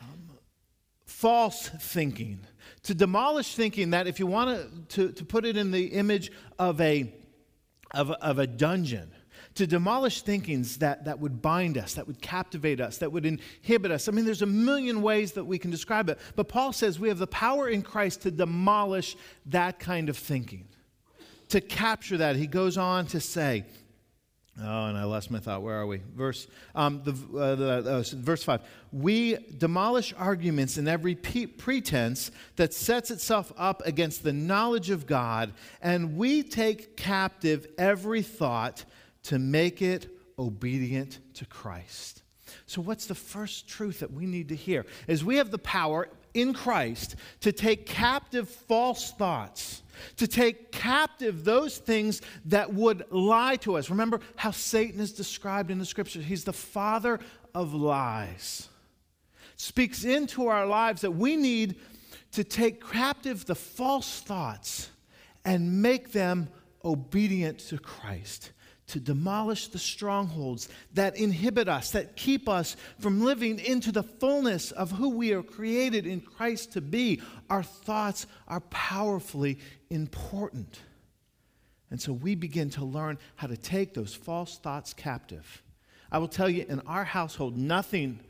um, 0.02 0.30
false 1.06 1.70
thinking 1.70 2.40
to 2.88 2.96
demolish 2.96 3.54
thinking 3.54 3.90
that 3.90 4.08
if 4.08 4.18
you 4.18 4.26
want 4.26 4.90
to, 4.92 5.12
to 5.12 5.26
put 5.26 5.46
it 5.46 5.58
in 5.58 5.72
the 5.72 5.88
image 5.88 6.32
of 6.58 6.80
a, 6.80 7.14
of, 7.92 8.12
of 8.12 8.40
a 8.40 8.48
dungeon, 8.48 9.12
to 9.56 9.68
demolish 9.68 10.22
thinkings 10.22 10.78
that, 10.78 11.04
that 11.04 11.20
would 11.20 11.42
bind 11.42 11.78
us, 11.78 11.96
that 11.96 12.08
would 12.08 12.22
captivate 12.22 12.80
us, 12.80 13.00
that 13.00 13.12
would 13.12 13.26
inhibit 13.26 13.92
us. 13.92 14.08
I 14.08 14.14
mean, 14.14 14.24
there's 14.24 14.42
a 14.42 14.46
million 14.46 15.02
ways 15.02 15.34
that 15.34 15.44
we 15.44 15.60
can 15.60 15.70
describe 15.70 16.08
it. 16.10 16.18
But 16.38 16.48
Paul 16.48 16.72
says 16.72 16.98
we 16.98 17.10
have 17.10 17.18
the 17.18 17.28
power 17.28 17.68
in 17.68 17.82
Christ 17.82 18.22
to 18.22 18.32
demolish 18.32 19.18
that 19.48 19.80
kind 19.80 20.08
of 20.08 20.16
thinking, 20.16 20.70
to 21.50 21.60
capture 21.60 22.16
that. 22.16 22.38
He 22.38 22.48
goes 22.48 22.78
on 22.78 23.06
to 23.08 23.20
say, 23.20 23.66
Oh, 24.60 24.86
and 24.86 24.98
I 24.98 25.04
lost 25.04 25.30
my 25.30 25.38
thought. 25.38 25.62
Where 25.62 25.76
are 25.76 25.86
we? 25.86 26.02
Verse, 26.16 26.48
um, 26.74 27.02
the, 27.04 27.12
uh, 27.38 27.56
the, 27.56 27.92
uh, 27.92 28.04
verse 28.16 28.44
5. 28.44 28.62
We 28.92 29.38
demolish 29.58 30.16
arguments 30.18 30.78
and 30.78 30.88
every 30.88 31.14
pe- 31.14 31.46
pretense 31.46 32.32
that 32.56 32.74
sets 32.74 33.12
itself 33.12 33.54
up 33.56 33.86
against 33.86 34.24
the 34.24 34.34
knowledge 34.34 34.90
of 34.90 35.06
God, 35.06 35.54
and 35.82 36.18
we 36.18 36.42
take 36.42 36.98
captive 36.98 37.68
every 37.78 38.24
thought 38.24 38.84
to 39.24 39.38
make 39.38 39.82
it 39.82 40.10
obedient 40.40 41.20
to 41.36 41.46
Christ. 41.46 42.24
So, 42.66 42.82
what's 42.82 43.06
the 43.06 43.16
first 43.16 43.68
truth 43.68 44.00
that 44.00 44.12
we 44.12 44.26
need 44.26 44.50
to 44.50 44.56
hear? 44.56 44.86
Is 45.08 45.24
we 45.24 45.38
have 45.38 45.52
the 45.52 45.60
power 45.60 46.10
in 46.38 46.54
Christ 46.54 47.16
to 47.42 47.52
take 47.52 47.86
captive 47.86 48.50
false 48.50 49.12
thoughts 49.12 49.82
to 50.18 50.28
take 50.28 50.72
captive 50.72 51.44
those 51.44 51.78
things 51.78 52.22
that 52.46 52.74
would 52.74 53.04
lie 53.12 53.56
to 53.58 53.78
us. 53.78 53.90
Remember 53.90 54.20
how 54.36 54.52
Satan 54.52 55.00
is 55.00 55.12
described 55.12 55.72
in 55.72 55.80
the 55.80 55.86
scripture? 55.86 56.22
He's 56.22 56.44
the 56.44 56.54
father 56.54 57.20
of 57.54 57.74
lies. 57.74 58.70
Speaks 59.56 60.04
into 60.04 60.48
our 60.48 60.66
lives 60.66 61.02
that 61.02 61.12
we 61.12 61.36
need 61.36 61.76
to 62.34 62.44
take 62.44 62.86
captive 62.88 63.46
the 63.46 63.56
false 63.56 64.22
thoughts 64.22 64.90
and 65.46 65.82
make 65.82 66.12
them 66.12 66.50
obedient 66.84 67.60
to 67.60 67.78
Christ 67.80 68.52
to 68.88 69.00
demolish 69.00 69.68
the 69.68 69.80
strongholds 69.80 70.70
that 70.94 71.18
inhibit 71.18 71.68
us, 71.68 71.92
that 71.92 72.16
keep 72.16 72.48
us 72.48 72.78
from 73.00 73.22
living 73.22 73.60
into 73.60 73.92
the 73.92 74.04
fullness 74.04 74.72
of 74.72 74.92
who 74.92 75.10
we 75.10 75.34
are 75.34 75.44
created 75.44 76.06
in 76.06 76.22
Christ 76.22 76.74
to 76.74 76.82
be. 76.82 77.22
Our 77.50 77.64
thoughts 77.64 78.28
are 78.48 78.62
powerfully 78.62 79.60
important. 79.90 80.80
And 81.92 82.02
so 82.02 82.14
we 82.14 82.36
begin 82.36 82.70
to 82.72 82.86
learn 82.86 83.18
how 83.36 83.48
to 83.48 83.58
take 83.58 83.94
those 83.94 84.14
false 84.14 84.58
thoughts 84.58 84.94
captive. 84.94 85.64
I 86.10 86.20
will 86.20 86.28
tell 86.30 86.50
you, 86.50 86.66
in 86.68 86.80
our 86.82 87.04
household, 87.04 87.58
nothing 87.58 88.22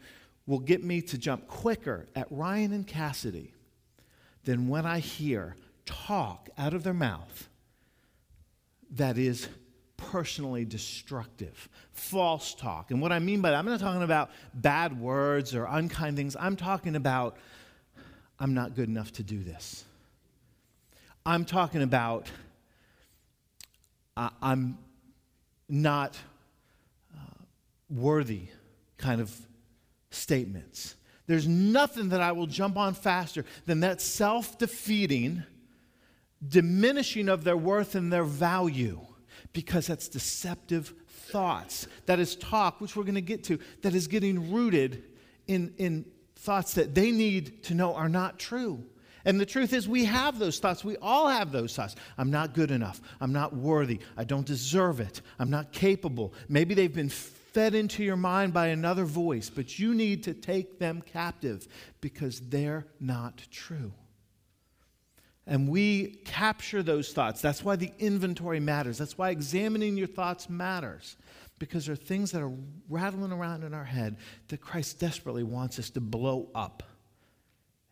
will 0.48 0.60
get 0.60 0.84
me 0.84 1.02
to 1.04 1.18
jump 1.18 1.48
quicker 1.48 2.08
at 2.16 2.28
Ryan 2.32 2.74
and 2.74 2.88
Cassidy 2.88 3.54
than 4.44 4.68
when 4.68 4.86
I 4.88 5.00
hear 5.00 5.56
talk 5.86 6.50
out 6.58 6.74
of 6.74 6.84
their 6.84 6.94
mouth 6.94 7.48
that 8.92 9.18
is 9.18 9.48
personally 9.98 10.64
destructive, 10.64 11.68
false 11.92 12.54
talk. 12.54 12.92
And 12.92 13.02
what 13.02 13.12
I 13.12 13.20
mean 13.20 13.42
by 13.42 13.52
that, 13.52 13.58
I'm 13.58 13.66
not 13.66 13.80
talking 13.80 14.04
about 14.04 14.30
bad 14.54 15.00
words 15.00 15.54
or 15.54 15.66
unkind 15.66 16.16
things. 16.16 16.36
I'm 16.40 16.56
talking 16.56 16.96
about, 16.96 17.36
I'm 18.40 18.54
not 18.54 18.76
good 18.76 18.88
enough 18.88 19.12
to 19.14 19.24
do 19.24 19.44
this. 19.44 19.84
I'm 21.26 21.44
talking 21.44 21.82
about, 21.82 22.30
uh, 24.16 24.30
I'm 24.42 24.78
not 25.68 26.18
uh, 27.14 27.20
worthy 27.90 28.44
kind 28.98 29.20
of 29.20 29.36
statements. 30.10 30.96
There's 31.26 31.48
nothing 31.48 32.10
that 32.10 32.22
I 32.22 32.32
will 32.32 32.48
jump 32.48 32.78
on 32.78 32.94
faster 32.94 33.44
than 33.66 33.82
that 33.82 34.00
self 34.00 34.58
defeating, 34.58 35.44
diminishing 36.48 37.28
of 37.28 37.44
their 37.44 37.58
worth 37.58 37.96
and 37.96 38.14
their 38.14 38.24
value 38.24 39.07
because 39.58 39.88
that's 39.88 40.08
deceptive 40.08 40.94
thoughts. 41.08 41.88
That 42.06 42.20
is 42.20 42.36
talk, 42.36 42.80
which 42.80 42.96
we're 42.96 43.02
going 43.02 43.16
to 43.16 43.22
get 43.22 43.44
to, 43.46 43.58
that 43.82 43.96
is 43.96 44.06
getting 44.08 44.52
rooted 44.52 45.02
in, 45.48 45.74
in 45.80 46.06
thoughts 46.36 46.76
that 46.76 46.94
they 46.94 47.10
need 47.10 47.64
to 47.64 47.74
know 47.74 47.96
are 47.96 48.08
not 48.08 48.38
true. 48.38 48.84
And 49.26 49.40
the 49.40 49.48
truth 49.48 49.74
is, 49.74 49.90
we 49.90 50.06
have 50.06 50.38
those 50.38 50.60
thoughts. 50.60 50.86
We 50.86 50.96
all 50.98 51.28
have 51.28 51.52
those 51.52 51.76
thoughts. 51.76 51.96
I'm 52.20 52.30
not 52.30 52.54
good 52.54 52.70
enough. 52.70 53.02
I'm 53.20 53.34
not 53.34 53.56
worthy. 53.56 54.00
I 54.16 54.26
don't 54.26 54.46
deserve 54.46 55.00
it. 55.00 55.22
I'm 55.40 55.50
not 55.50 55.72
capable. 55.72 56.36
Maybe 56.48 56.76
they've 56.76 56.94
been 56.94 57.10
fed 57.10 57.74
into 57.74 58.04
your 58.04 58.16
mind 58.16 58.54
by 58.54 58.68
another 58.68 59.06
voice, 59.06 59.50
but 59.50 59.80
you 59.80 59.96
need 59.96 60.22
to 60.26 60.36
take 60.36 60.78
them 60.78 61.02
captive 61.02 61.68
because 62.00 62.42
they're 62.42 62.86
not 63.00 63.42
true. 63.50 63.92
And 65.48 65.70
we 65.70 66.20
capture 66.26 66.84
those 66.84 67.14
thoughts. 67.14 67.42
That's 67.42 67.64
why 67.64 67.78
the 67.78 67.92
inventory 68.00 68.60
matters. 68.60 68.98
That's 68.98 69.18
why 69.18 69.30
examining 69.30 69.96
your 69.96 70.08
thoughts 70.08 70.50
matters. 70.50 71.16
Because 71.58 71.86
there 71.86 71.94
are 71.94 71.96
things 71.96 72.32
that 72.34 72.42
are 72.42 72.52
rattling 72.90 73.32
around 73.32 73.64
in 73.64 73.74
our 73.74 73.86
head 73.86 74.18
that 74.50 74.60
Christ 74.60 75.00
desperately 75.00 75.44
wants 75.44 75.80
us 75.80 75.90
to 75.92 76.02
blow 76.02 76.50
up 76.54 76.84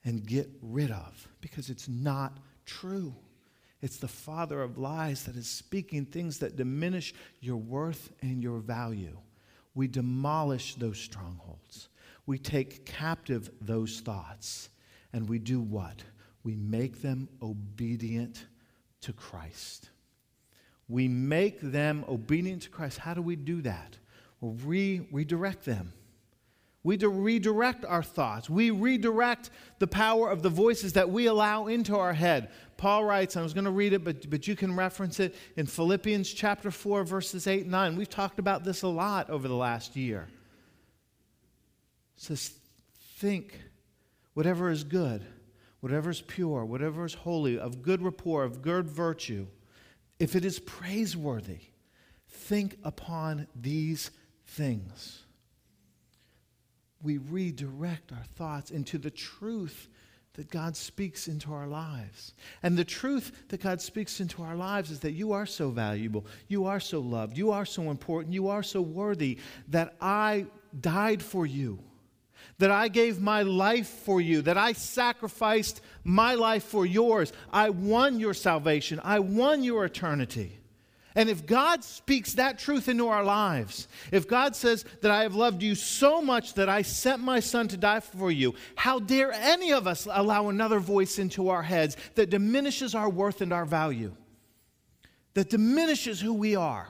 and 0.04 0.24
get 0.26 0.50
rid 0.62 0.91
of 0.91 1.28
because 1.41 1.70
it's 1.70 1.88
not 1.88 2.38
true. 2.65 3.15
It's 3.82 3.98
the 3.98 4.08
father 4.08 4.62
of 4.62 4.78
lies 4.78 5.24
that 5.24 5.36
is 5.36 5.48
speaking 5.48 6.06
things 6.06 6.39
that 6.39 6.58
diminish 6.58 7.13
your 7.39 7.58
worth 7.58 8.12
and 8.22 8.44
your 8.44 8.60
value. 8.60 9.18
We 9.74 9.88
demolish 9.88 10.76
those 10.76 11.00
strongholds. 11.00 11.89
We 12.26 12.38
take 12.38 12.86
captive 12.86 13.50
those 13.62 14.02
thoughts. 14.02 14.70
And 15.13 15.30
we 15.30 15.39
do 15.39 15.62
what? 15.62 16.04
We 16.45 16.55
make 16.55 17.01
them 17.01 17.27
obedient 17.41 18.45
to 19.01 19.12
Christ. 19.12 19.89
We 20.88 21.08
make 21.08 21.60
them 21.60 22.05
obedient 22.08 22.62
to 22.62 22.69
Christ. 22.69 22.99
How 22.99 23.15
do 23.15 23.21
we 23.21 23.36
do 23.36 23.63
that? 23.63 23.97
Well, 24.39 24.55
we 24.65 25.08
redirect 25.12 25.65
them. 25.65 25.91
We 26.84 26.97
redirect 26.97 27.84
our 27.84 28.03
thoughts. 28.03 28.47
We 28.47 28.69
redirect 28.69 29.49
the 29.79 29.88
power 29.88 30.29
of 30.29 30.43
the 30.43 30.51
voices 30.51 30.93
that 30.93 31.10
we 31.10 31.25
allow 31.25 31.65
into 31.65 31.97
our 31.97 32.13
head. 32.13 32.51
Paul 32.77 33.05
writes, 33.05 33.36
I 33.36 33.41
was 33.41 33.55
going 33.55 33.65
to 33.65 33.71
read 33.71 33.93
it, 33.93 34.03
but, 34.03 34.29
but 34.29 34.47
you 34.47 34.55
can 34.55 34.75
reference 34.75 35.19
it 35.19 35.34
in 35.55 35.65
Philippians 35.65 36.31
chapter 36.31 36.69
4, 36.69 37.03
verses 37.05 37.47
8 37.47 37.63
and 37.63 37.71
9. 37.71 37.95
We've 37.95 38.08
talked 38.08 38.38
about 38.38 38.63
this 38.63 38.84
a 38.84 38.88
lot 38.88 39.31
over 39.31 39.47
the 39.47 39.55
last 39.55 39.95
year. 39.95 40.27
It 42.17 42.21
says, 42.21 42.53
Think 43.17 43.60
whatever 44.36 44.69
is 44.69 44.84
good 44.84 45.25
whatever 45.79 46.09
is 46.09 46.21
pure, 46.21 46.65
whatever 46.65 47.05
is 47.05 47.13
holy, 47.13 47.59
of 47.59 47.81
good 47.81 48.01
rapport, 48.01 48.43
of 48.43 48.61
good 48.61 48.88
virtue, 48.88 49.47
if 50.19 50.35
it 50.35 50.45
is 50.45 50.59
praiseworthy, 50.59 51.59
think 52.27 52.77
upon 52.83 53.47
these 53.55 54.11
things. 54.45 55.23
We 57.01 57.17
redirect 57.17 58.11
our 58.11 58.23
thoughts 58.35 58.71
into 58.71 58.97
the 58.97 59.11
truth 59.11 59.89
that 60.33 60.49
God 60.49 60.75
speaks 60.75 61.27
into 61.27 61.53
our 61.53 61.67
lives. 61.67 62.33
And 62.61 62.77
the 62.77 62.83
truth 62.83 63.47
that 63.49 63.61
God 63.61 63.81
speaks 63.81 64.19
into 64.19 64.43
our 64.43 64.55
lives 64.55 64.91
is 64.91 64.99
that 65.01 65.11
you 65.13 65.31
are 65.31 65.45
so 65.45 65.69
valuable, 65.69 66.25
you 66.47 66.65
are 66.65 66.79
so 66.79 66.99
loved, 66.99 67.38
you 67.38 67.51
are 67.51 67.65
so 67.65 67.89
important, 67.89 68.33
you 68.33 68.49
are 68.49 68.63
so 68.63 68.81
worthy 68.81 69.38
that 69.69 69.95
I 70.01 70.47
died 70.81 71.21
for 71.21 71.45
you 71.45 71.79
that 72.58 72.72
I 72.72 72.88
gave 72.88 73.22
my 73.22 73.41
life 73.41 73.88
for 73.88 74.22
you, 74.22 74.41
that 74.44 74.58
I 74.58 74.74
sacrificed 74.74 75.82
my 76.04 76.36
life 76.36 76.63
for 76.63 76.86
yours. 76.86 77.34
I 77.52 77.70
won 77.70 78.20
your 78.20 78.34
salvation, 78.34 79.00
I 79.04 79.20
won 79.20 79.63
your 79.63 79.86
eternity. 79.86 80.60
And 81.18 81.30
if 81.30 81.46
God 81.46 81.82
speaks 81.82 82.34
that 82.34 82.60
truth 82.60 82.89
into 82.89 83.08
our 83.08 83.24
lives, 83.24 83.88
if 84.12 84.28
God 84.28 84.54
says 84.54 84.84
that 85.02 85.12
I 85.12 85.24
have 85.24 85.34
loved 85.34 85.63
you 85.63 85.74
so 85.74 86.22
much 86.22 86.56
that 86.56 86.68
I 86.68 86.82
sent 86.82 87.22
my 87.22 87.39
son 87.39 87.70
to 87.70 87.78
die 87.78 88.02
for 88.02 88.30
you, 88.30 88.54
how 88.76 89.00
dare 89.00 89.32
any 89.32 89.72
of 89.72 89.88
us 89.88 90.10
allow 90.12 90.50
another 90.50 90.80
voice 90.80 91.18
into 91.18 91.48
our 91.48 91.63
heads 91.63 91.96
that 92.15 92.30
diminishes 92.30 92.94
our 92.94 93.10
worth 93.10 93.39
and 93.39 93.54
our 93.54 93.63
value, 93.63 94.13
that 95.36 95.50
diminishes 95.50 96.20
who 96.20 96.34
we 96.34 96.58
are? 96.58 96.89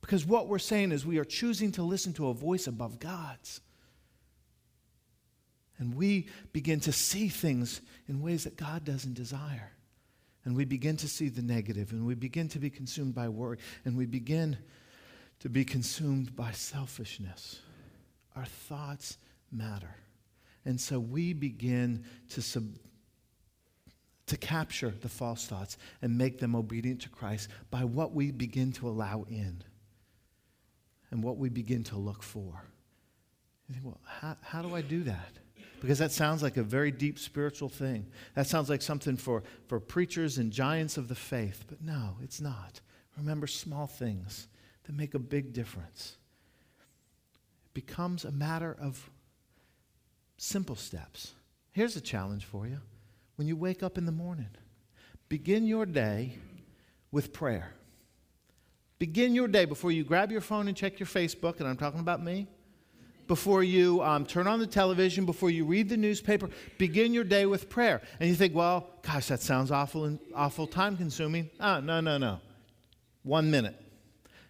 Because 0.00 0.24
what 0.24 0.48
we're 0.48 0.58
saying 0.58 0.90
is 0.90 1.04
we 1.04 1.18
are 1.18 1.24
choosing 1.24 1.72
to 1.72 1.82
listen 1.82 2.14
to 2.14 2.28
a 2.28 2.34
voice 2.34 2.66
above 2.66 2.98
God's. 2.98 3.60
And 5.78 5.94
we 5.94 6.28
begin 6.52 6.80
to 6.80 6.92
see 6.92 7.28
things 7.28 7.80
in 8.08 8.22
ways 8.22 8.44
that 8.44 8.56
God 8.56 8.84
doesn't 8.84 9.14
desire. 9.14 9.72
And 10.44 10.56
we 10.56 10.64
begin 10.64 10.96
to 10.98 11.08
see 11.08 11.28
the 11.28 11.42
negative, 11.42 11.92
and 11.92 12.04
we 12.04 12.14
begin 12.14 12.48
to 12.48 12.58
be 12.58 12.70
consumed 12.70 13.14
by 13.14 13.28
worry, 13.28 13.58
and 13.84 13.96
we 13.96 14.06
begin 14.06 14.56
to 15.40 15.48
be 15.48 15.64
consumed 15.64 16.34
by 16.34 16.50
selfishness. 16.52 17.60
Our 18.34 18.44
thoughts 18.44 19.18
matter. 19.50 19.94
And 20.64 20.80
so 20.80 20.98
we 20.98 21.32
begin 21.32 22.04
to, 22.30 22.42
sub- 22.42 22.76
to 24.26 24.36
capture 24.36 24.90
the 24.90 25.08
false 25.08 25.46
thoughts 25.46 25.78
and 26.00 26.16
make 26.16 26.38
them 26.38 26.54
obedient 26.54 27.02
to 27.02 27.08
Christ 27.08 27.48
by 27.70 27.84
what 27.84 28.12
we 28.12 28.30
begin 28.30 28.72
to 28.72 28.88
allow 28.88 29.24
in 29.28 29.62
and 31.10 31.22
what 31.22 31.36
we 31.36 31.48
begin 31.48 31.84
to 31.84 31.96
look 31.96 32.22
for. 32.22 32.64
You 33.72 33.80
think, 33.80 33.86
well, 33.86 34.00
how, 34.04 34.36
how 34.42 34.62
do 34.62 34.74
I 34.74 34.82
do 34.82 35.02
that? 35.04 35.38
because 35.82 35.98
that 35.98 36.12
sounds 36.12 36.44
like 36.44 36.56
a 36.56 36.62
very 36.62 36.92
deep 36.92 37.18
spiritual 37.18 37.68
thing. 37.68 38.06
That 38.36 38.46
sounds 38.46 38.70
like 38.70 38.80
something 38.82 39.16
for, 39.16 39.42
for 39.66 39.80
preachers 39.80 40.38
and 40.38 40.52
giants 40.52 40.96
of 40.96 41.08
the 41.08 41.16
faith. 41.16 41.64
But 41.68 41.82
no, 41.82 42.14
it's 42.22 42.40
not. 42.40 42.80
Remember 43.18 43.48
small 43.48 43.88
things 43.88 44.46
that 44.84 44.94
make 44.94 45.14
a 45.14 45.18
big 45.18 45.52
difference. 45.52 46.18
It 47.66 47.74
becomes 47.74 48.24
a 48.24 48.30
matter 48.30 48.76
of 48.80 49.10
simple 50.36 50.76
steps. 50.76 51.32
Here's 51.72 51.96
a 51.96 52.00
challenge 52.00 52.44
for 52.44 52.68
you. 52.68 52.78
When 53.34 53.48
you 53.48 53.56
wake 53.56 53.82
up 53.82 53.98
in 53.98 54.06
the 54.06 54.12
morning, 54.12 54.50
begin 55.28 55.66
your 55.66 55.84
day 55.84 56.38
with 57.10 57.32
prayer. 57.32 57.72
Begin 59.00 59.34
your 59.34 59.48
day 59.48 59.64
before 59.64 59.90
you 59.90 60.04
grab 60.04 60.30
your 60.30 60.42
phone 60.42 60.68
and 60.68 60.76
check 60.76 61.00
your 61.00 61.08
Facebook, 61.08 61.58
and 61.58 61.68
I'm 61.68 61.76
talking 61.76 61.98
about 61.98 62.22
me 62.22 62.46
before 63.26 63.62
you 63.62 64.02
um, 64.02 64.26
turn 64.26 64.46
on 64.46 64.58
the 64.58 64.66
television, 64.66 65.24
before 65.24 65.50
you 65.50 65.64
read 65.64 65.88
the 65.88 65.96
newspaper, 65.96 66.50
begin 66.78 67.14
your 67.14 67.24
day 67.24 67.46
with 67.46 67.68
prayer. 67.68 68.02
And 68.20 68.28
you 68.28 68.34
think, 68.34 68.54
well, 68.54 68.88
gosh, 69.02 69.28
that 69.28 69.40
sounds 69.40 69.70
awful 69.70 70.04
and 70.04 70.18
awful 70.34 70.66
time 70.66 70.96
consuming. 70.96 71.50
Ah, 71.60 71.80
no, 71.80 72.00
no, 72.00 72.18
no. 72.18 72.40
One 73.22 73.50
minute. 73.50 73.76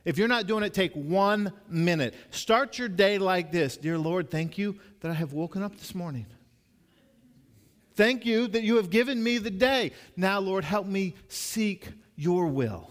If 0.05 0.19
you're 0.19 0.29
not 0.29 0.47
doing 0.47 0.65
it, 0.65 0.75
take 0.75 0.93
one 0.95 1.53
minute. 1.69 2.15
Start 2.31 2.79
your 2.79 2.89
day 2.89 3.19
like 3.19 3.53
this 3.53 3.77
Dear 3.77 3.99
Lord, 3.99 4.31
thank 4.31 4.59
you 4.59 4.79
that 5.01 5.11
I 5.11 5.15
have 5.15 5.33
woken 5.33 5.63
up 5.63 5.77
this 5.77 5.95
morning. 5.95 6.27
Thank 7.95 8.25
you 8.25 8.49
that 8.49 8.63
you 8.63 8.77
have 8.77 8.91
given 8.91 9.23
me 9.23 9.39
the 9.39 9.51
day. 9.51 9.93
Now, 10.17 10.41
Lord, 10.41 10.65
help 10.65 10.87
me 10.87 11.15
seek 11.29 11.89
your 12.17 12.47
will. 12.47 12.91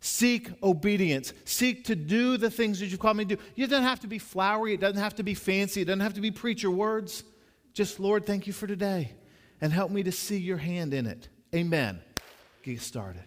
Seek 0.00 0.50
obedience. 0.62 1.32
Seek 1.44 1.84
to 1.84 1.96
do 1.96 2.36
the 2.36 2.50
things 2.50 2.80
that 2.80 2.86
you've 2.86 3.00
called 3.00 3.16
me 3.16 3.24
to 3.24 3.36
do. 3.36 3.42
It 3.56 3.68
doesn't 3.68 3.84
have 3.84 4.00
to 4.00 4.06
be 4.06 4.18
flowery. 4.18 4.74
It 4.74 4.80
doesn't 4.80 5.00
have 5.00 5.16
to 5.16 5.22
be 5.22 5.34
fancy. 5.34 5.82
It 5.82 5.86
doesn't 5.86 6.00
have 6.00 6.14
to 6.14 6.20
be 6.20 6.30
preacher 6.30 6.70
words. 6.70 7.24
Just, 7.72 7.98
Lord, 7.98 8.26
thank 8.26 8.46
you 8.46 8.52
for 8.52 8.66
today. 8.66 9.12
And 9.60 9.72
help 9.72 9.90
me 9.90 10.02
to 10.02 10.12
see 10.12 10.38
your 10.38 10.58
hand 10.58 10.94
in 10.94 11.06
it. 11.06 11.28
Amen. 11.54 12.00
Get 12.62 12.80
started. 12.80 13.24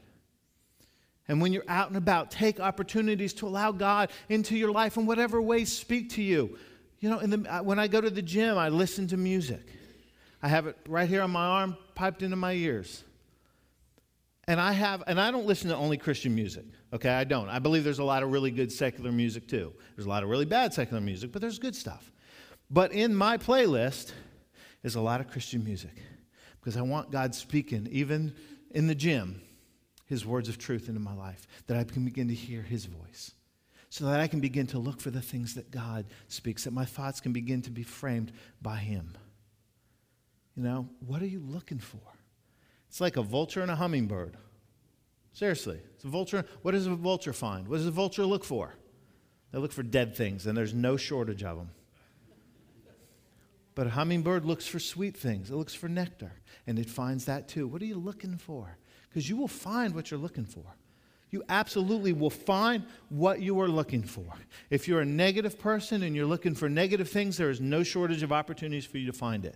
And 1.28 1.42
when 1.42 1.54
you're 1.54 1.64
out 1.68 1.90
and 1.90 1.98
about, 1.98 2.32
take 2.32 2.60
opportunities 2.60 3.34
to 3.36 3.48
allow 3.48 3.72
God 3.72 4.10
into 4.30 4.58
your 4.58 4.72
life 4.72 4.98
in 4.98 5.06
whatever 5.06 5.42
ways 5.42 5.72
speak 5.72 6.12
to 6.12 6.24
you. 6.24 6.58
You 7.00 7.10
know, 7.12 7.20
the, 7.20 7.54
uh, 7.54 7.62
when 7.62 7.80
I 7.80 7.88
go 7.88 8.02
to 8.02 8.10
the 8.10 8.22
gym, 8.22 8.58
I 8.58 8.70
listen 8.70 9.08
to 9.08 9.18
music. 9.18 9.62
I 10.42 10.48
have 10.48 10.68
it 10.68 10.78
right 10.88 11.08
here 11.08 11.22
on 11.22 11.32
my 11.32 11.46
arm, 11.46 11.78
piped 11.94 12.24
into 12.24 12.36
my 12.36 12.54
ears. 12.54 13.04
And 14.50 14.60
I 14.60 14.72
have, 14.72 15.04
and 15.06 15.22
I 15.22 15.30
don't 15.30 15.46
listen 15.46 15.70
to 15.70 15.76
only 15.76 15.96
Christian 15.96 16.34
music. 16.34 16.66
Okay, 16.92 17.12
I 17.12 17.24
don't. 17.24 17.50
I 17.50 17.60
believe 17.60 17.84
there's 17.84 18.00
a 18.00 18.04
lot 18.04 18.24
of 18.24 18.32
really 18.32 18.50
good 18.50 18.72
secular 18.72 19.12
music 19.12 19.48
too. 19.48 19.72
There's 19.96 20.08
a 20.08 20.10
lot 20.10 20.24
of 20.24 20.30
really 20.30 20.46
bad 20.46 20.74
secular 20.74 21.00
music, 21.00 21.32
but 21.32 21.40
there's 21.40 21.60
good 21.60 21.76
stuff. 21.76 22.12
But 22.68 22.92
in 22.92 23.14
my 23.14 23.38
playlist 23.38 24.12
is 24.82 24.96
a 24.96 25.02
lot 25.02 25.22
of 25.22 25.30
Christian 25.30 25.64
music 25.64 25.92
because 26.60 26.78
I 26.78 26.82
want 26.82 27.12
God 27.12 27.36
speaking, 27.36 27.88
even 27.92 28.34
in 28.72 28.88
the 28.88 28.96
gym, 28.96 29.40
his 30.08 30.26
words 30.26 30.50
of 30.50 30.58
truth 30.58 30.90
into 30.90 31.00
my 31.00 31.14
life, 31.14 31.46
that 31.68 31.78
I 31.78 31.84
can 31.84 32.04
begin 32.04 32.28
to 32.30 32.34
hear 32.34 32.64
his 32.64 32.86
voice. 32.86 33.34
So 33.92 34.06
that 34.06 34.20
I 34.20 34.26
can 34.26 34.40
begin 34.40 34.66
to 34.68 34.80
look 34.80 35.00
for 35.00 35.12
the 35.12 35.22
things 35.22 35.54
that 35.54 35.70
God 35.70 36.08
speaks, 36.28 36.64
that 36.64 36.74
my 36.74 36.86
thoughts 36.86 37.22
can 37.22 37.34
begin 37.34 37.62
to 37.62 37.70
be 37.70 37.84
framed 37.84 38.32
by 38.64 38.78
him. 38.78 39.16
You 40.56 40.64
know, 40.64 40.90
what 41.06 41.22
are 41.22 41.28
you 41.28 41.40
looking 41.40 41.80
for? 41.80 42.02
It's 42.90 43.00
like 43.00 43.18
a 43.18 43.22
vulture 43.22 43.62
and 43.62 43.72
a 43.72 43.76
hummingbird. 43.76 44.36
Seriously, 45.32 45.80
it's 45.94 46.04
a 46.04 46.08
vulture. 46.08 46.44
What 46.64 46.72
does 46.72 46.88
a 46.88 46.96
vulture 46.96 47.34
find? 47.34 47.68
What 47.68 47.78
does 47.78 47.86
a 47.86 47.92
vulture 47.92 48.26
look 48.26 48.44
for? 48.44 48.74
They 49.52 49.60
look 49.60 49.72
for 49.72 49.84
dead 49.84 50.16
things, 50.16 50.46
and 50.46 50.58
there's 50.58 50.74
no 50.74 50.98
shortage 50.98 51.44
of 51.44 51.58
them. 51.58 51.70
But 53.76 53.88
a 53.88 53.92
hummingbird 53.92 54.44
looks 54.44 54.68
for 54.68 54.80
sweet 54.80 55.16
things, 55.16 55.50
it 55.50 55.56
looks 55.56 55.74
for 55.74 55.88
nectar, 55.88 56.34
and 56.68 56.78
it 56.78 56.90
finds 56.90 57.26
that 57.26 57.48
too. 57.48 57.68
What 57.68 57.82
are 57.82 57.86
you 57.86 57.98
looking 57.98 58.38
for? 58.38 58.78
Because 59.08 59.30
you 59.30 59.38
will 59.38 59.48
find 59.48 59.96
what 59.96 60.12
you're 60.12 60.20
looking 60.20 60.46
for. 60.46 60.66
You 61.32 61.44
absolutely 61.48 62.12
will 62.12 62.32
find 62.32 62.84
what 63.10 63.40
you 63.40 63.60
are 63.62 63.68
looking 63.68 64.04
for. 64.04 64.34
If 64.70 64.88
you're 64.88 65.02
a 65.02 65.06
negative 65.06 65.60
person 65.60 66.04
and 66.04 66.16
you're 66.16 66.26
looking 66.26 66.56
for 66.56 66.68
negative 66.70 67.10
things, 67.10 67.38
there 67.38 67.52
is 67.52 67.62
no 67.62 67.84
shortage 67.84 68.24
of 68.24 68.32
opportunities 68.32 68.86
for 68.86 68.98
you 68.98 69.06
to 69.06 69.14
find 69.14 69.46
it. 69.46 69.56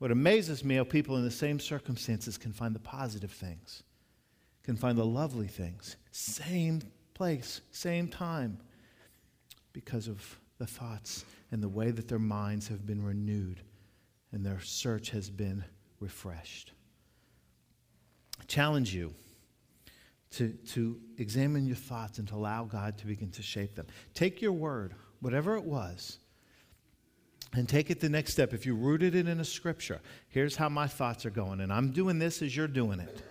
What 0.00 0.10
amazes 0.10 0.64
me 0.64 0.76
how 0.76 0.84
people 0.84 1.18
in 1.18 1.24
the 1.24 1.30
same 1.30 1.60
circumstances 1.60 2.38
can 2.38 2.54
find 2.54 2.74
the 2.74 2.80
positive 2.80 3.30
things, 3.30 3.82
can 4.62 4.74
find 4.74 4.96
the 4.96 5.04
lovely 5.04 5.46
things. 5.46 5.96
Same 6.10 6.80
place, 7.12 7.60
same 7.70 8.08
time, 8.08 8.56
because 9.74 10.08
of 10.08 10.40
the 10.56 10.66
thoughts 10.66 11.26
and 11.52 11.62
the 11.62 11.68
way 11.68 11.90
that 11.90 12.08
their 12.08 12.18
minds 12.18 12.66
have 12.68 12.86
been 12.86 13.04
renewed 13.04 13.60
and 14.32 14.44
their 14.44 14.60
search 14.62 15.10
has 15.10 15.28
been 15.28 15.62
refreshed. 16.00 16.72
I 18.40 18.44
challenge 18.44 18.94
you 18.94 19.12
to, 20.30 20.48
to 20.68 20.98
examine 21.18 21.66
your 21.66 21.76
thoughts 21.76 22.18
and 22.18 22.26
to 22.28 22.36
allow 22.36 22.64
God 22.64 22.96
to 22.98 23.06
begin 23.06 23.30
to 23.32 23.42
shape 23.42 23.74
them. 23.74 23.86
Take 24.14 24.40
your 24.40 24.52
word, 24.52 24.94
whatever 25.20 25.56
it 25.56 25.64
was, 25.64 26.20
and 27.54 27.68
take 27.68 27.90
it 27.90 28.00
the 28.00 28.08
next 28.08 28.32
step. 28.32 28.52
If 28.52 28.64
you 28.64 28.74
rooted 28.74 29.14
it 29.14 29.26
in 29.26 29.40
a 29.40 29.44
scripture, 29.44 30.00
here's 30.28 30.56
how 30.56 30.68
my 30.68 30.86
thoughts 30.86 31.26
are 31.26 31.30
going, 31.30 31.60
and 31.60 31.72
I'm 31.72 31.90
doing 31.90 32.18
this 32.18 32.42
as 32.42 32.56
you're 32.56 32.68
doing 32.68 33.00
it. 33.00 33.22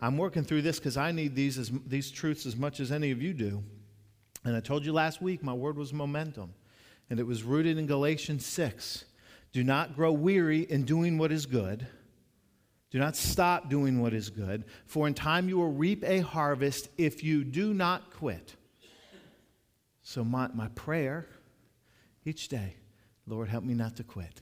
I'm 0.00 0.16
working 0.16 0.44
through 0.44 0.62
this 0.62 0.78
because 0.78 0.96
I 0.96 1.12
need 1.12 1.34
these, 1.34 1.58
as, 1.58 1.70
these 1.86 2.10
truths 2.10 2.46
as 2.46 2.56
much 2.56 2.80
as 2.80 2.92
any 2.92 3.10
of 3.10 3.20
you 3.20 3.34
do. 3.34 3.62
And 4.44 4.56
I 4.56 4.60
told 4.60 4.84
you 4.84 4.92
last 4.92 5.20
week 5.20 5.42
my 5.42 5.52
word 5.52 5.76
was 5.76 5.92
momentum 5.92 6.54
and 7.10 7.18
it 7.18 7.26
was 7.26 7.42
rooted 7.42 7.78
in 7.78 7.86
Galatians 7.86 8.46
6. 8.46 9.04
Do 9.52 9.64
not 9.64 9.96
grow 9.96 10.12
weary 10.12 10.60
in 10.60 10.84
doing 10.84 11.18
what 11.18 11.32
is 11.32 11.46
good. 11.46 11.86
Do 12.90 12.98
not 12.98 13.16
stop 13.16 13.68
doing 13.68 14.00
what 14.00 14.14
is 14.14 14.30
good, 14.30 14.64
for 14.86 15.06
in 15.06 15.14
time 15.14 15.48
you 15.48 15.58
will 15.58 15.72
reap 15.72 16.04
a 16.04 16.20
harvest 16.20 16.88
if 16.96 17.22
you 17.22 17.44
do 17.44 17.74
not 17.74 18.10
quit. 18.14 18.56
So, 20.02 20.24
my, 20.24 20.48
my 20.54 20.68
prayer 20.68 21.26
each 22.24 22.48
day, 22.48 22.76
Lord, 23.28 23.48
help 23.48 23.64
me 23.64 23.74
not 23.74 23.96
to 23.96 24.04
quit. 24.04 24.40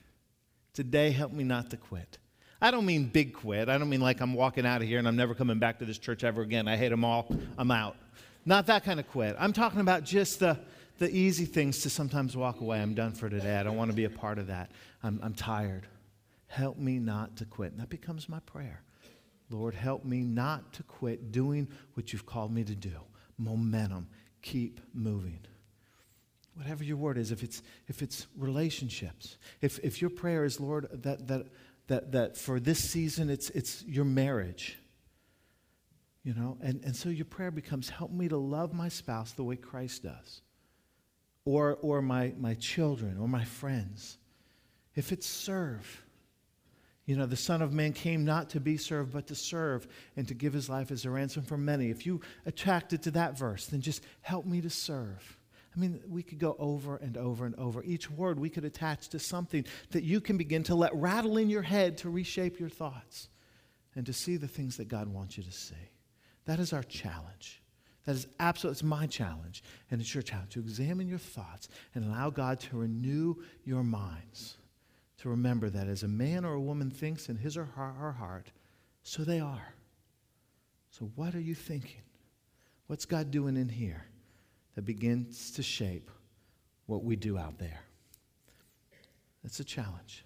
Today, 0.73 1.11
help 1.11 1.31
me 1.31 1.43
not 1.43 1.69
to 1.71 1.77
quit. 1.77 2.17
I 2.61 2.71
don't 2.71 2.85
mean 2.85 3.05
big 3.05 3.33
quit. 3.33 3.69
I 3.69 3.77
don't 3.77 3.89
mean 3.89 4.01
like 4.01 4.21
I'm 4.21 4.33
walking 4.33 4.65
out 4.65 4.81
of 4.81 4.87
here 4.87 4.97
and 4.97 5.07
I'm 5.07 5.15
never 5.15 5.35
coming 5.35 5.59
back 5.59 5.79
to 5.79 5.85
this 5.85 5.97
church 5.97 6.23
ever 6.23 6.41
again. 6.41 6.67
I 6.67 6.75
hate 6.75 6.89
them 6.89 7.03
all. 7.03 7.27
I'm 7.57 7.69
out. 7.69 7.97
Not 8.45 8.67
that 8.67 8.83
kind 8.83 8.99
of 8.99 9.07
quit. 9.09 9.35
I'm 9.37 9.53
talking 9.53 9.81
about 9.81 10.03
just 10.03 10.39
the 10.39 10.57
the 10.99 11.09
easy 11.09 11.45
things 11.45 11.81
to 11.83 11.89
sometimes 11.89 12.35
walk 12.35 12.61
away. 12.61 12.81
I'm 12.81 12.93
done 12.93 13.11
for 13.11 13.29
today. 13.29 13.57
I 13.57 13.63
don't 13.63 13.77
want 13.77 13.91
to 13.91 13.95
be 13.95 14.05
a 14.05 14.09
part 14.09 14.39
of 14.39 14.47
that. 14.47 14.71
I'm, 15.03 15.19
I'm 15.21 15.33
tired. 15.33 15.87
Help 16.47 16.77
me 16.77 16.97
not 16.97 17.37
to 17.37 17.45
quit. 17.45 17.71
And 17.71 17.81
that 17.81 17.89
becomes 17.89 18.27
my 18.27 18.39
prayer. 18.39 18.81
Lord, 19.49 19.75
help 19.75 20.03
me 20.03 20.21
not 20.21 20.73
to 20.73 20.83
quit 20.83 21.31
doing 21.31 21.67
what 21.93 22.11
you've 22.11 22.25
called 22.25 22.51
me 22.51 22.63
to 22.63 22.75
do. 22.75 22.93
Momentum. 23.37 24.07
Keep 24.41 24.81
moving. 24.93 25.39
Whatever 26.57 26.83
your 26.83 26.97
word 26.97 27.19
is, 27.19 27.31
if 27.31 27.43
it's, 27.43 27.61
if 27.87 28.01
it's 28.01 28.25
relationships, 28.35 29.37
if, 29.61 29.77
if 29.83 30.01
your 30.01 30.09
prayer 30.09 30.43
is, 30.43 30.59
Lord, 30.59 30.87
that, 31.03 31.27
that, 31.27 31.45
that, 31.85 32.11
that 32.13 32.35
for 32.35 32.59
this 32.59 32.79
season 32.79 33.29
it's, 33.29 33.51
it's 33.51 33.83
your 33.85 34.05
marriage, 34.05 34.79
you 36.23 36.33
know, 36.33 36.57
and, 36.59 36.83
and 36.83 36.95
so 36.95 37.09
your 37.09 37.25
prayer 37.25 37.51
becomes, 37.51 37.89
help 37.89 38.11
me 38.11 38.27
to 38.27 38.37
love 38.37 38.73
my 38.73 38.89
spouse 38.89 39.33
the 39.33 39.43
way 39.43 39.55
Christ 39.55 40.03
does 40.03 40.41
or, 41.45 41.77
or 41.81 42.01
my, 42.01 42.33
my 42.39 42.55
children 42.55 43.17
or 43.19 43.27
my 43.27 43.43
friends. 43.43 44.17
If 44.95 45.11
it's 45.11 45.27
serve, 45.27 46.03
you 47.05 47.15
know, 47.15 47.27
the 47.27 47.37
Son 47.37 47.61
of 47.61 47.71
Man 47.71 47.93
came 47.93 48.25
not 48.25 48.49
to 48.49 48.59
be 48.59 48.77
served, 48.77 49.13
but 49.13 49.27
to 49.27 49.35
serve 49.35 49.87
and 50.17 50.27
to 50.27 50.33
give 50.33 50.53
his 50.53 50.69
life 50.69 50.89
as 50.89 51.05
a 51.05 51.11
ransom 51.11 51.43
for 51.43 51.57
many. 51.57 51.91
If 51.91 52.05
you 52.05 52.19
attracted 52.47 53.03
to 53.03 53.11
that 53.11 53.37
verse, 53.37 53.67
then 53.67 53.79
just 53.79 54.03
help 54.21 54.45
me 54.45 54.59
to 54.61 54.69
serve. 54.71 55.36
I 55.77 55.79
mean, 55.79 56.01
we 56.09 56.23
could 56.23 56.39
go 56.39 56.55
over 56.57 56.95
and 56.95 57.15
over 57.17 57.45
and 57.45 57.53
over. 57.55 57.83
Each 57.83 58.09
word 58.09 58.39
we 58.39 58.49
could 58.49 58.65
attach 58.65 59.09
to 59.09 59.19
something 59.19 59.63
that 59.91 60.03
you 60.03 60.19
can 60.19 60.35
begin 60.35 60.63
to 60.63 60.75
let 60.75 60.95
rattle 60.95 61.37
in 61.37 61.51
your 61.51 61.61
head 61.61 61.99
to 61.99 62.09
reshape 62.09 62.59
your 62.59 62.69
thoughts 62.69 63.29
and 63.95 64.03
to 64.07 64.13
see 64.13 64.37
the 64.37 64.47
things 64.47 64.77
that 64.77 64.87
God 64.87 65.07
wants 65.07 65.37
you 65.37 65.43
to 65.43 65.51
see. 65.51 65.75
That 66.45 66.59
is 66.59 66.73
our 66.73 66.81
challenge. 66.81 67.61
That 68.05 68.15
is 68.15 68.25
absolutely, 68.39 68.73
it's 68.73 68.83
my 68.83 69.05
challenge, 69.05 69.63
and 69.91 70.01
it's 70.01 70.15
your 70.15 70.23
challenge 70.23 70.53
to 70.53 70.61
examine 70.61 71.07
your 71.07 71.19
thoughts 71.19 71.67
and 71.93 72.05
allow 72.05 72.31
God 72.31 72.59
to 72.61 72.77
renew 72.77 73.35
your 73.63 73.83
minds. 73.83 74.57
To 75.19 75.29
remember 75.29 75.69
that 75.69 75.87
as 75.87 76.03
a 76.03 76.07
man 76.07 76.45
or 76.45 76.53
a 76.53 76.61
woman 76.61 76.89
thinks 76.89 77.29
in 77.29 77.35
his 77.35 77.57
or 77.57 77.65
her 77.65 78.11
heart, 78.13 78.51
so 79.03 79.23
they 79.23 79.39
are. 79.39 79.73
So, 80.91 81.11
what 81.15 81.35
are 81.35 81.39
you 81.39 81.53
thinking? 81.53 82.01
What's 82.87 83.05
God 83.05 83.29
doing 83.29 83.57
in 83.57 83.69
here 83.69 84.05
that 84.77 84.85
begins 84.85 85.49
to 85.49 85.63
shape 85.63 86.11
what 86.85 87.03
we 87.03 87.15
do 87.15 87.35
out 87.35 87.57
there? 87.57 87.79
It's 89.43 89.59
a 89.59 89.63
challenge, 89.63 90.23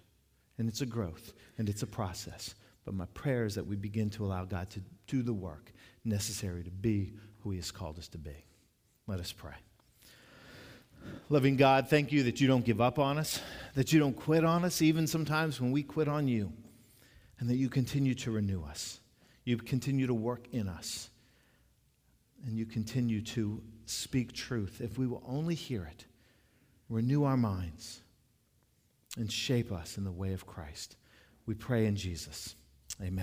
and 0.58 0.68
it's 0.68 0.82
a 0.82 0.86
growth, 0.86 1.32
and 1.56 1.70
it's 1.70 1.82
a 1.82 1.86
process. 1.86 2.54
But 2.84 2.92
my 2.92 3.06
prayer 3.14 3.46
is 3.46 3.54
that 3.54 3.66
we 3.66 3.76
begin 3.76 4.10
to 4.10 4.26
allow 4.26 4.44
God 4.44 4.68
to 4.72 4.82
do 5.06 5.22
the 5.22 5.32
work 5.32 5.72
necessary 6.04 6.62
to 6.64 6.70
be 6.70 7.14
who 7.38 7.50
He 7.52 7.56
has 7.56 7.70
called 7.70 7.98
us 7.98 8.08
to 8.08 8.18
be. 8.18 8.44
Let 9.06 9.20
us 9.20 9.32
pray. 9.32 9.54
Loving 11.30 11.56
God, 11.56 11.88
thank 11.88 12.12
you 12.12 12.24
that 12.24 12.38
you 12.38 12.46
don't 12.46 12.64
give 12.64 12.82
up 12.82 12.98
on 12.98 13.16
us, 13.16 13.40
that 13.74 13.94
you 13.94 14.00
don't 14.00 14.14
quit 14.14 14.44
on 14.44 14.66
us, 14.66 14.82
even 14.82 15.06
sometimes 15.06 15.62
when 15.62 15.72
we 15.72 15.82
quit 15.82 16.08
on 16.08 16.28
you, 16.28 16.52
and 17.38 17.48
that 17.48 17.56
you 17.56 17.70
continue 17.70 18.14
to 18.16 18.30
renew 18.30 18.62
us. 18.64 19.00
You 19.44 19.56
continue 19.56 20.06
to 20.08 20.14
work 20.14 20.46
in 20.52 20.68
us, 20.68 21.08
and 22.44 22.58
you 22.58 22.66
continue 22.66 23.22
to 23.22 23.62
speak 23.86 24.32
truth. 24.32 24.80
If 24.80 24.98
we 24.98 25.06
will 25.06 25.22
only 25.26 25.54
hear 25.54 25.84
it, 25.84 26.06
renew 26.88 27.24
our 27.24 27.36
minds, 27.36 28.02
and 29.16 29.30
shape 29.30 29.72
us 29.72 29.98
in 29.98 30.04
the 30.04 30.12
way 30.12 30.32
of 30.32 30.46
Christ. 30.46 30.96
We 31.46 31.54
pray 31.54 31.86
in 31.86 31.96
Jesus. 31.96 32.54
Amen. 33.00 33.18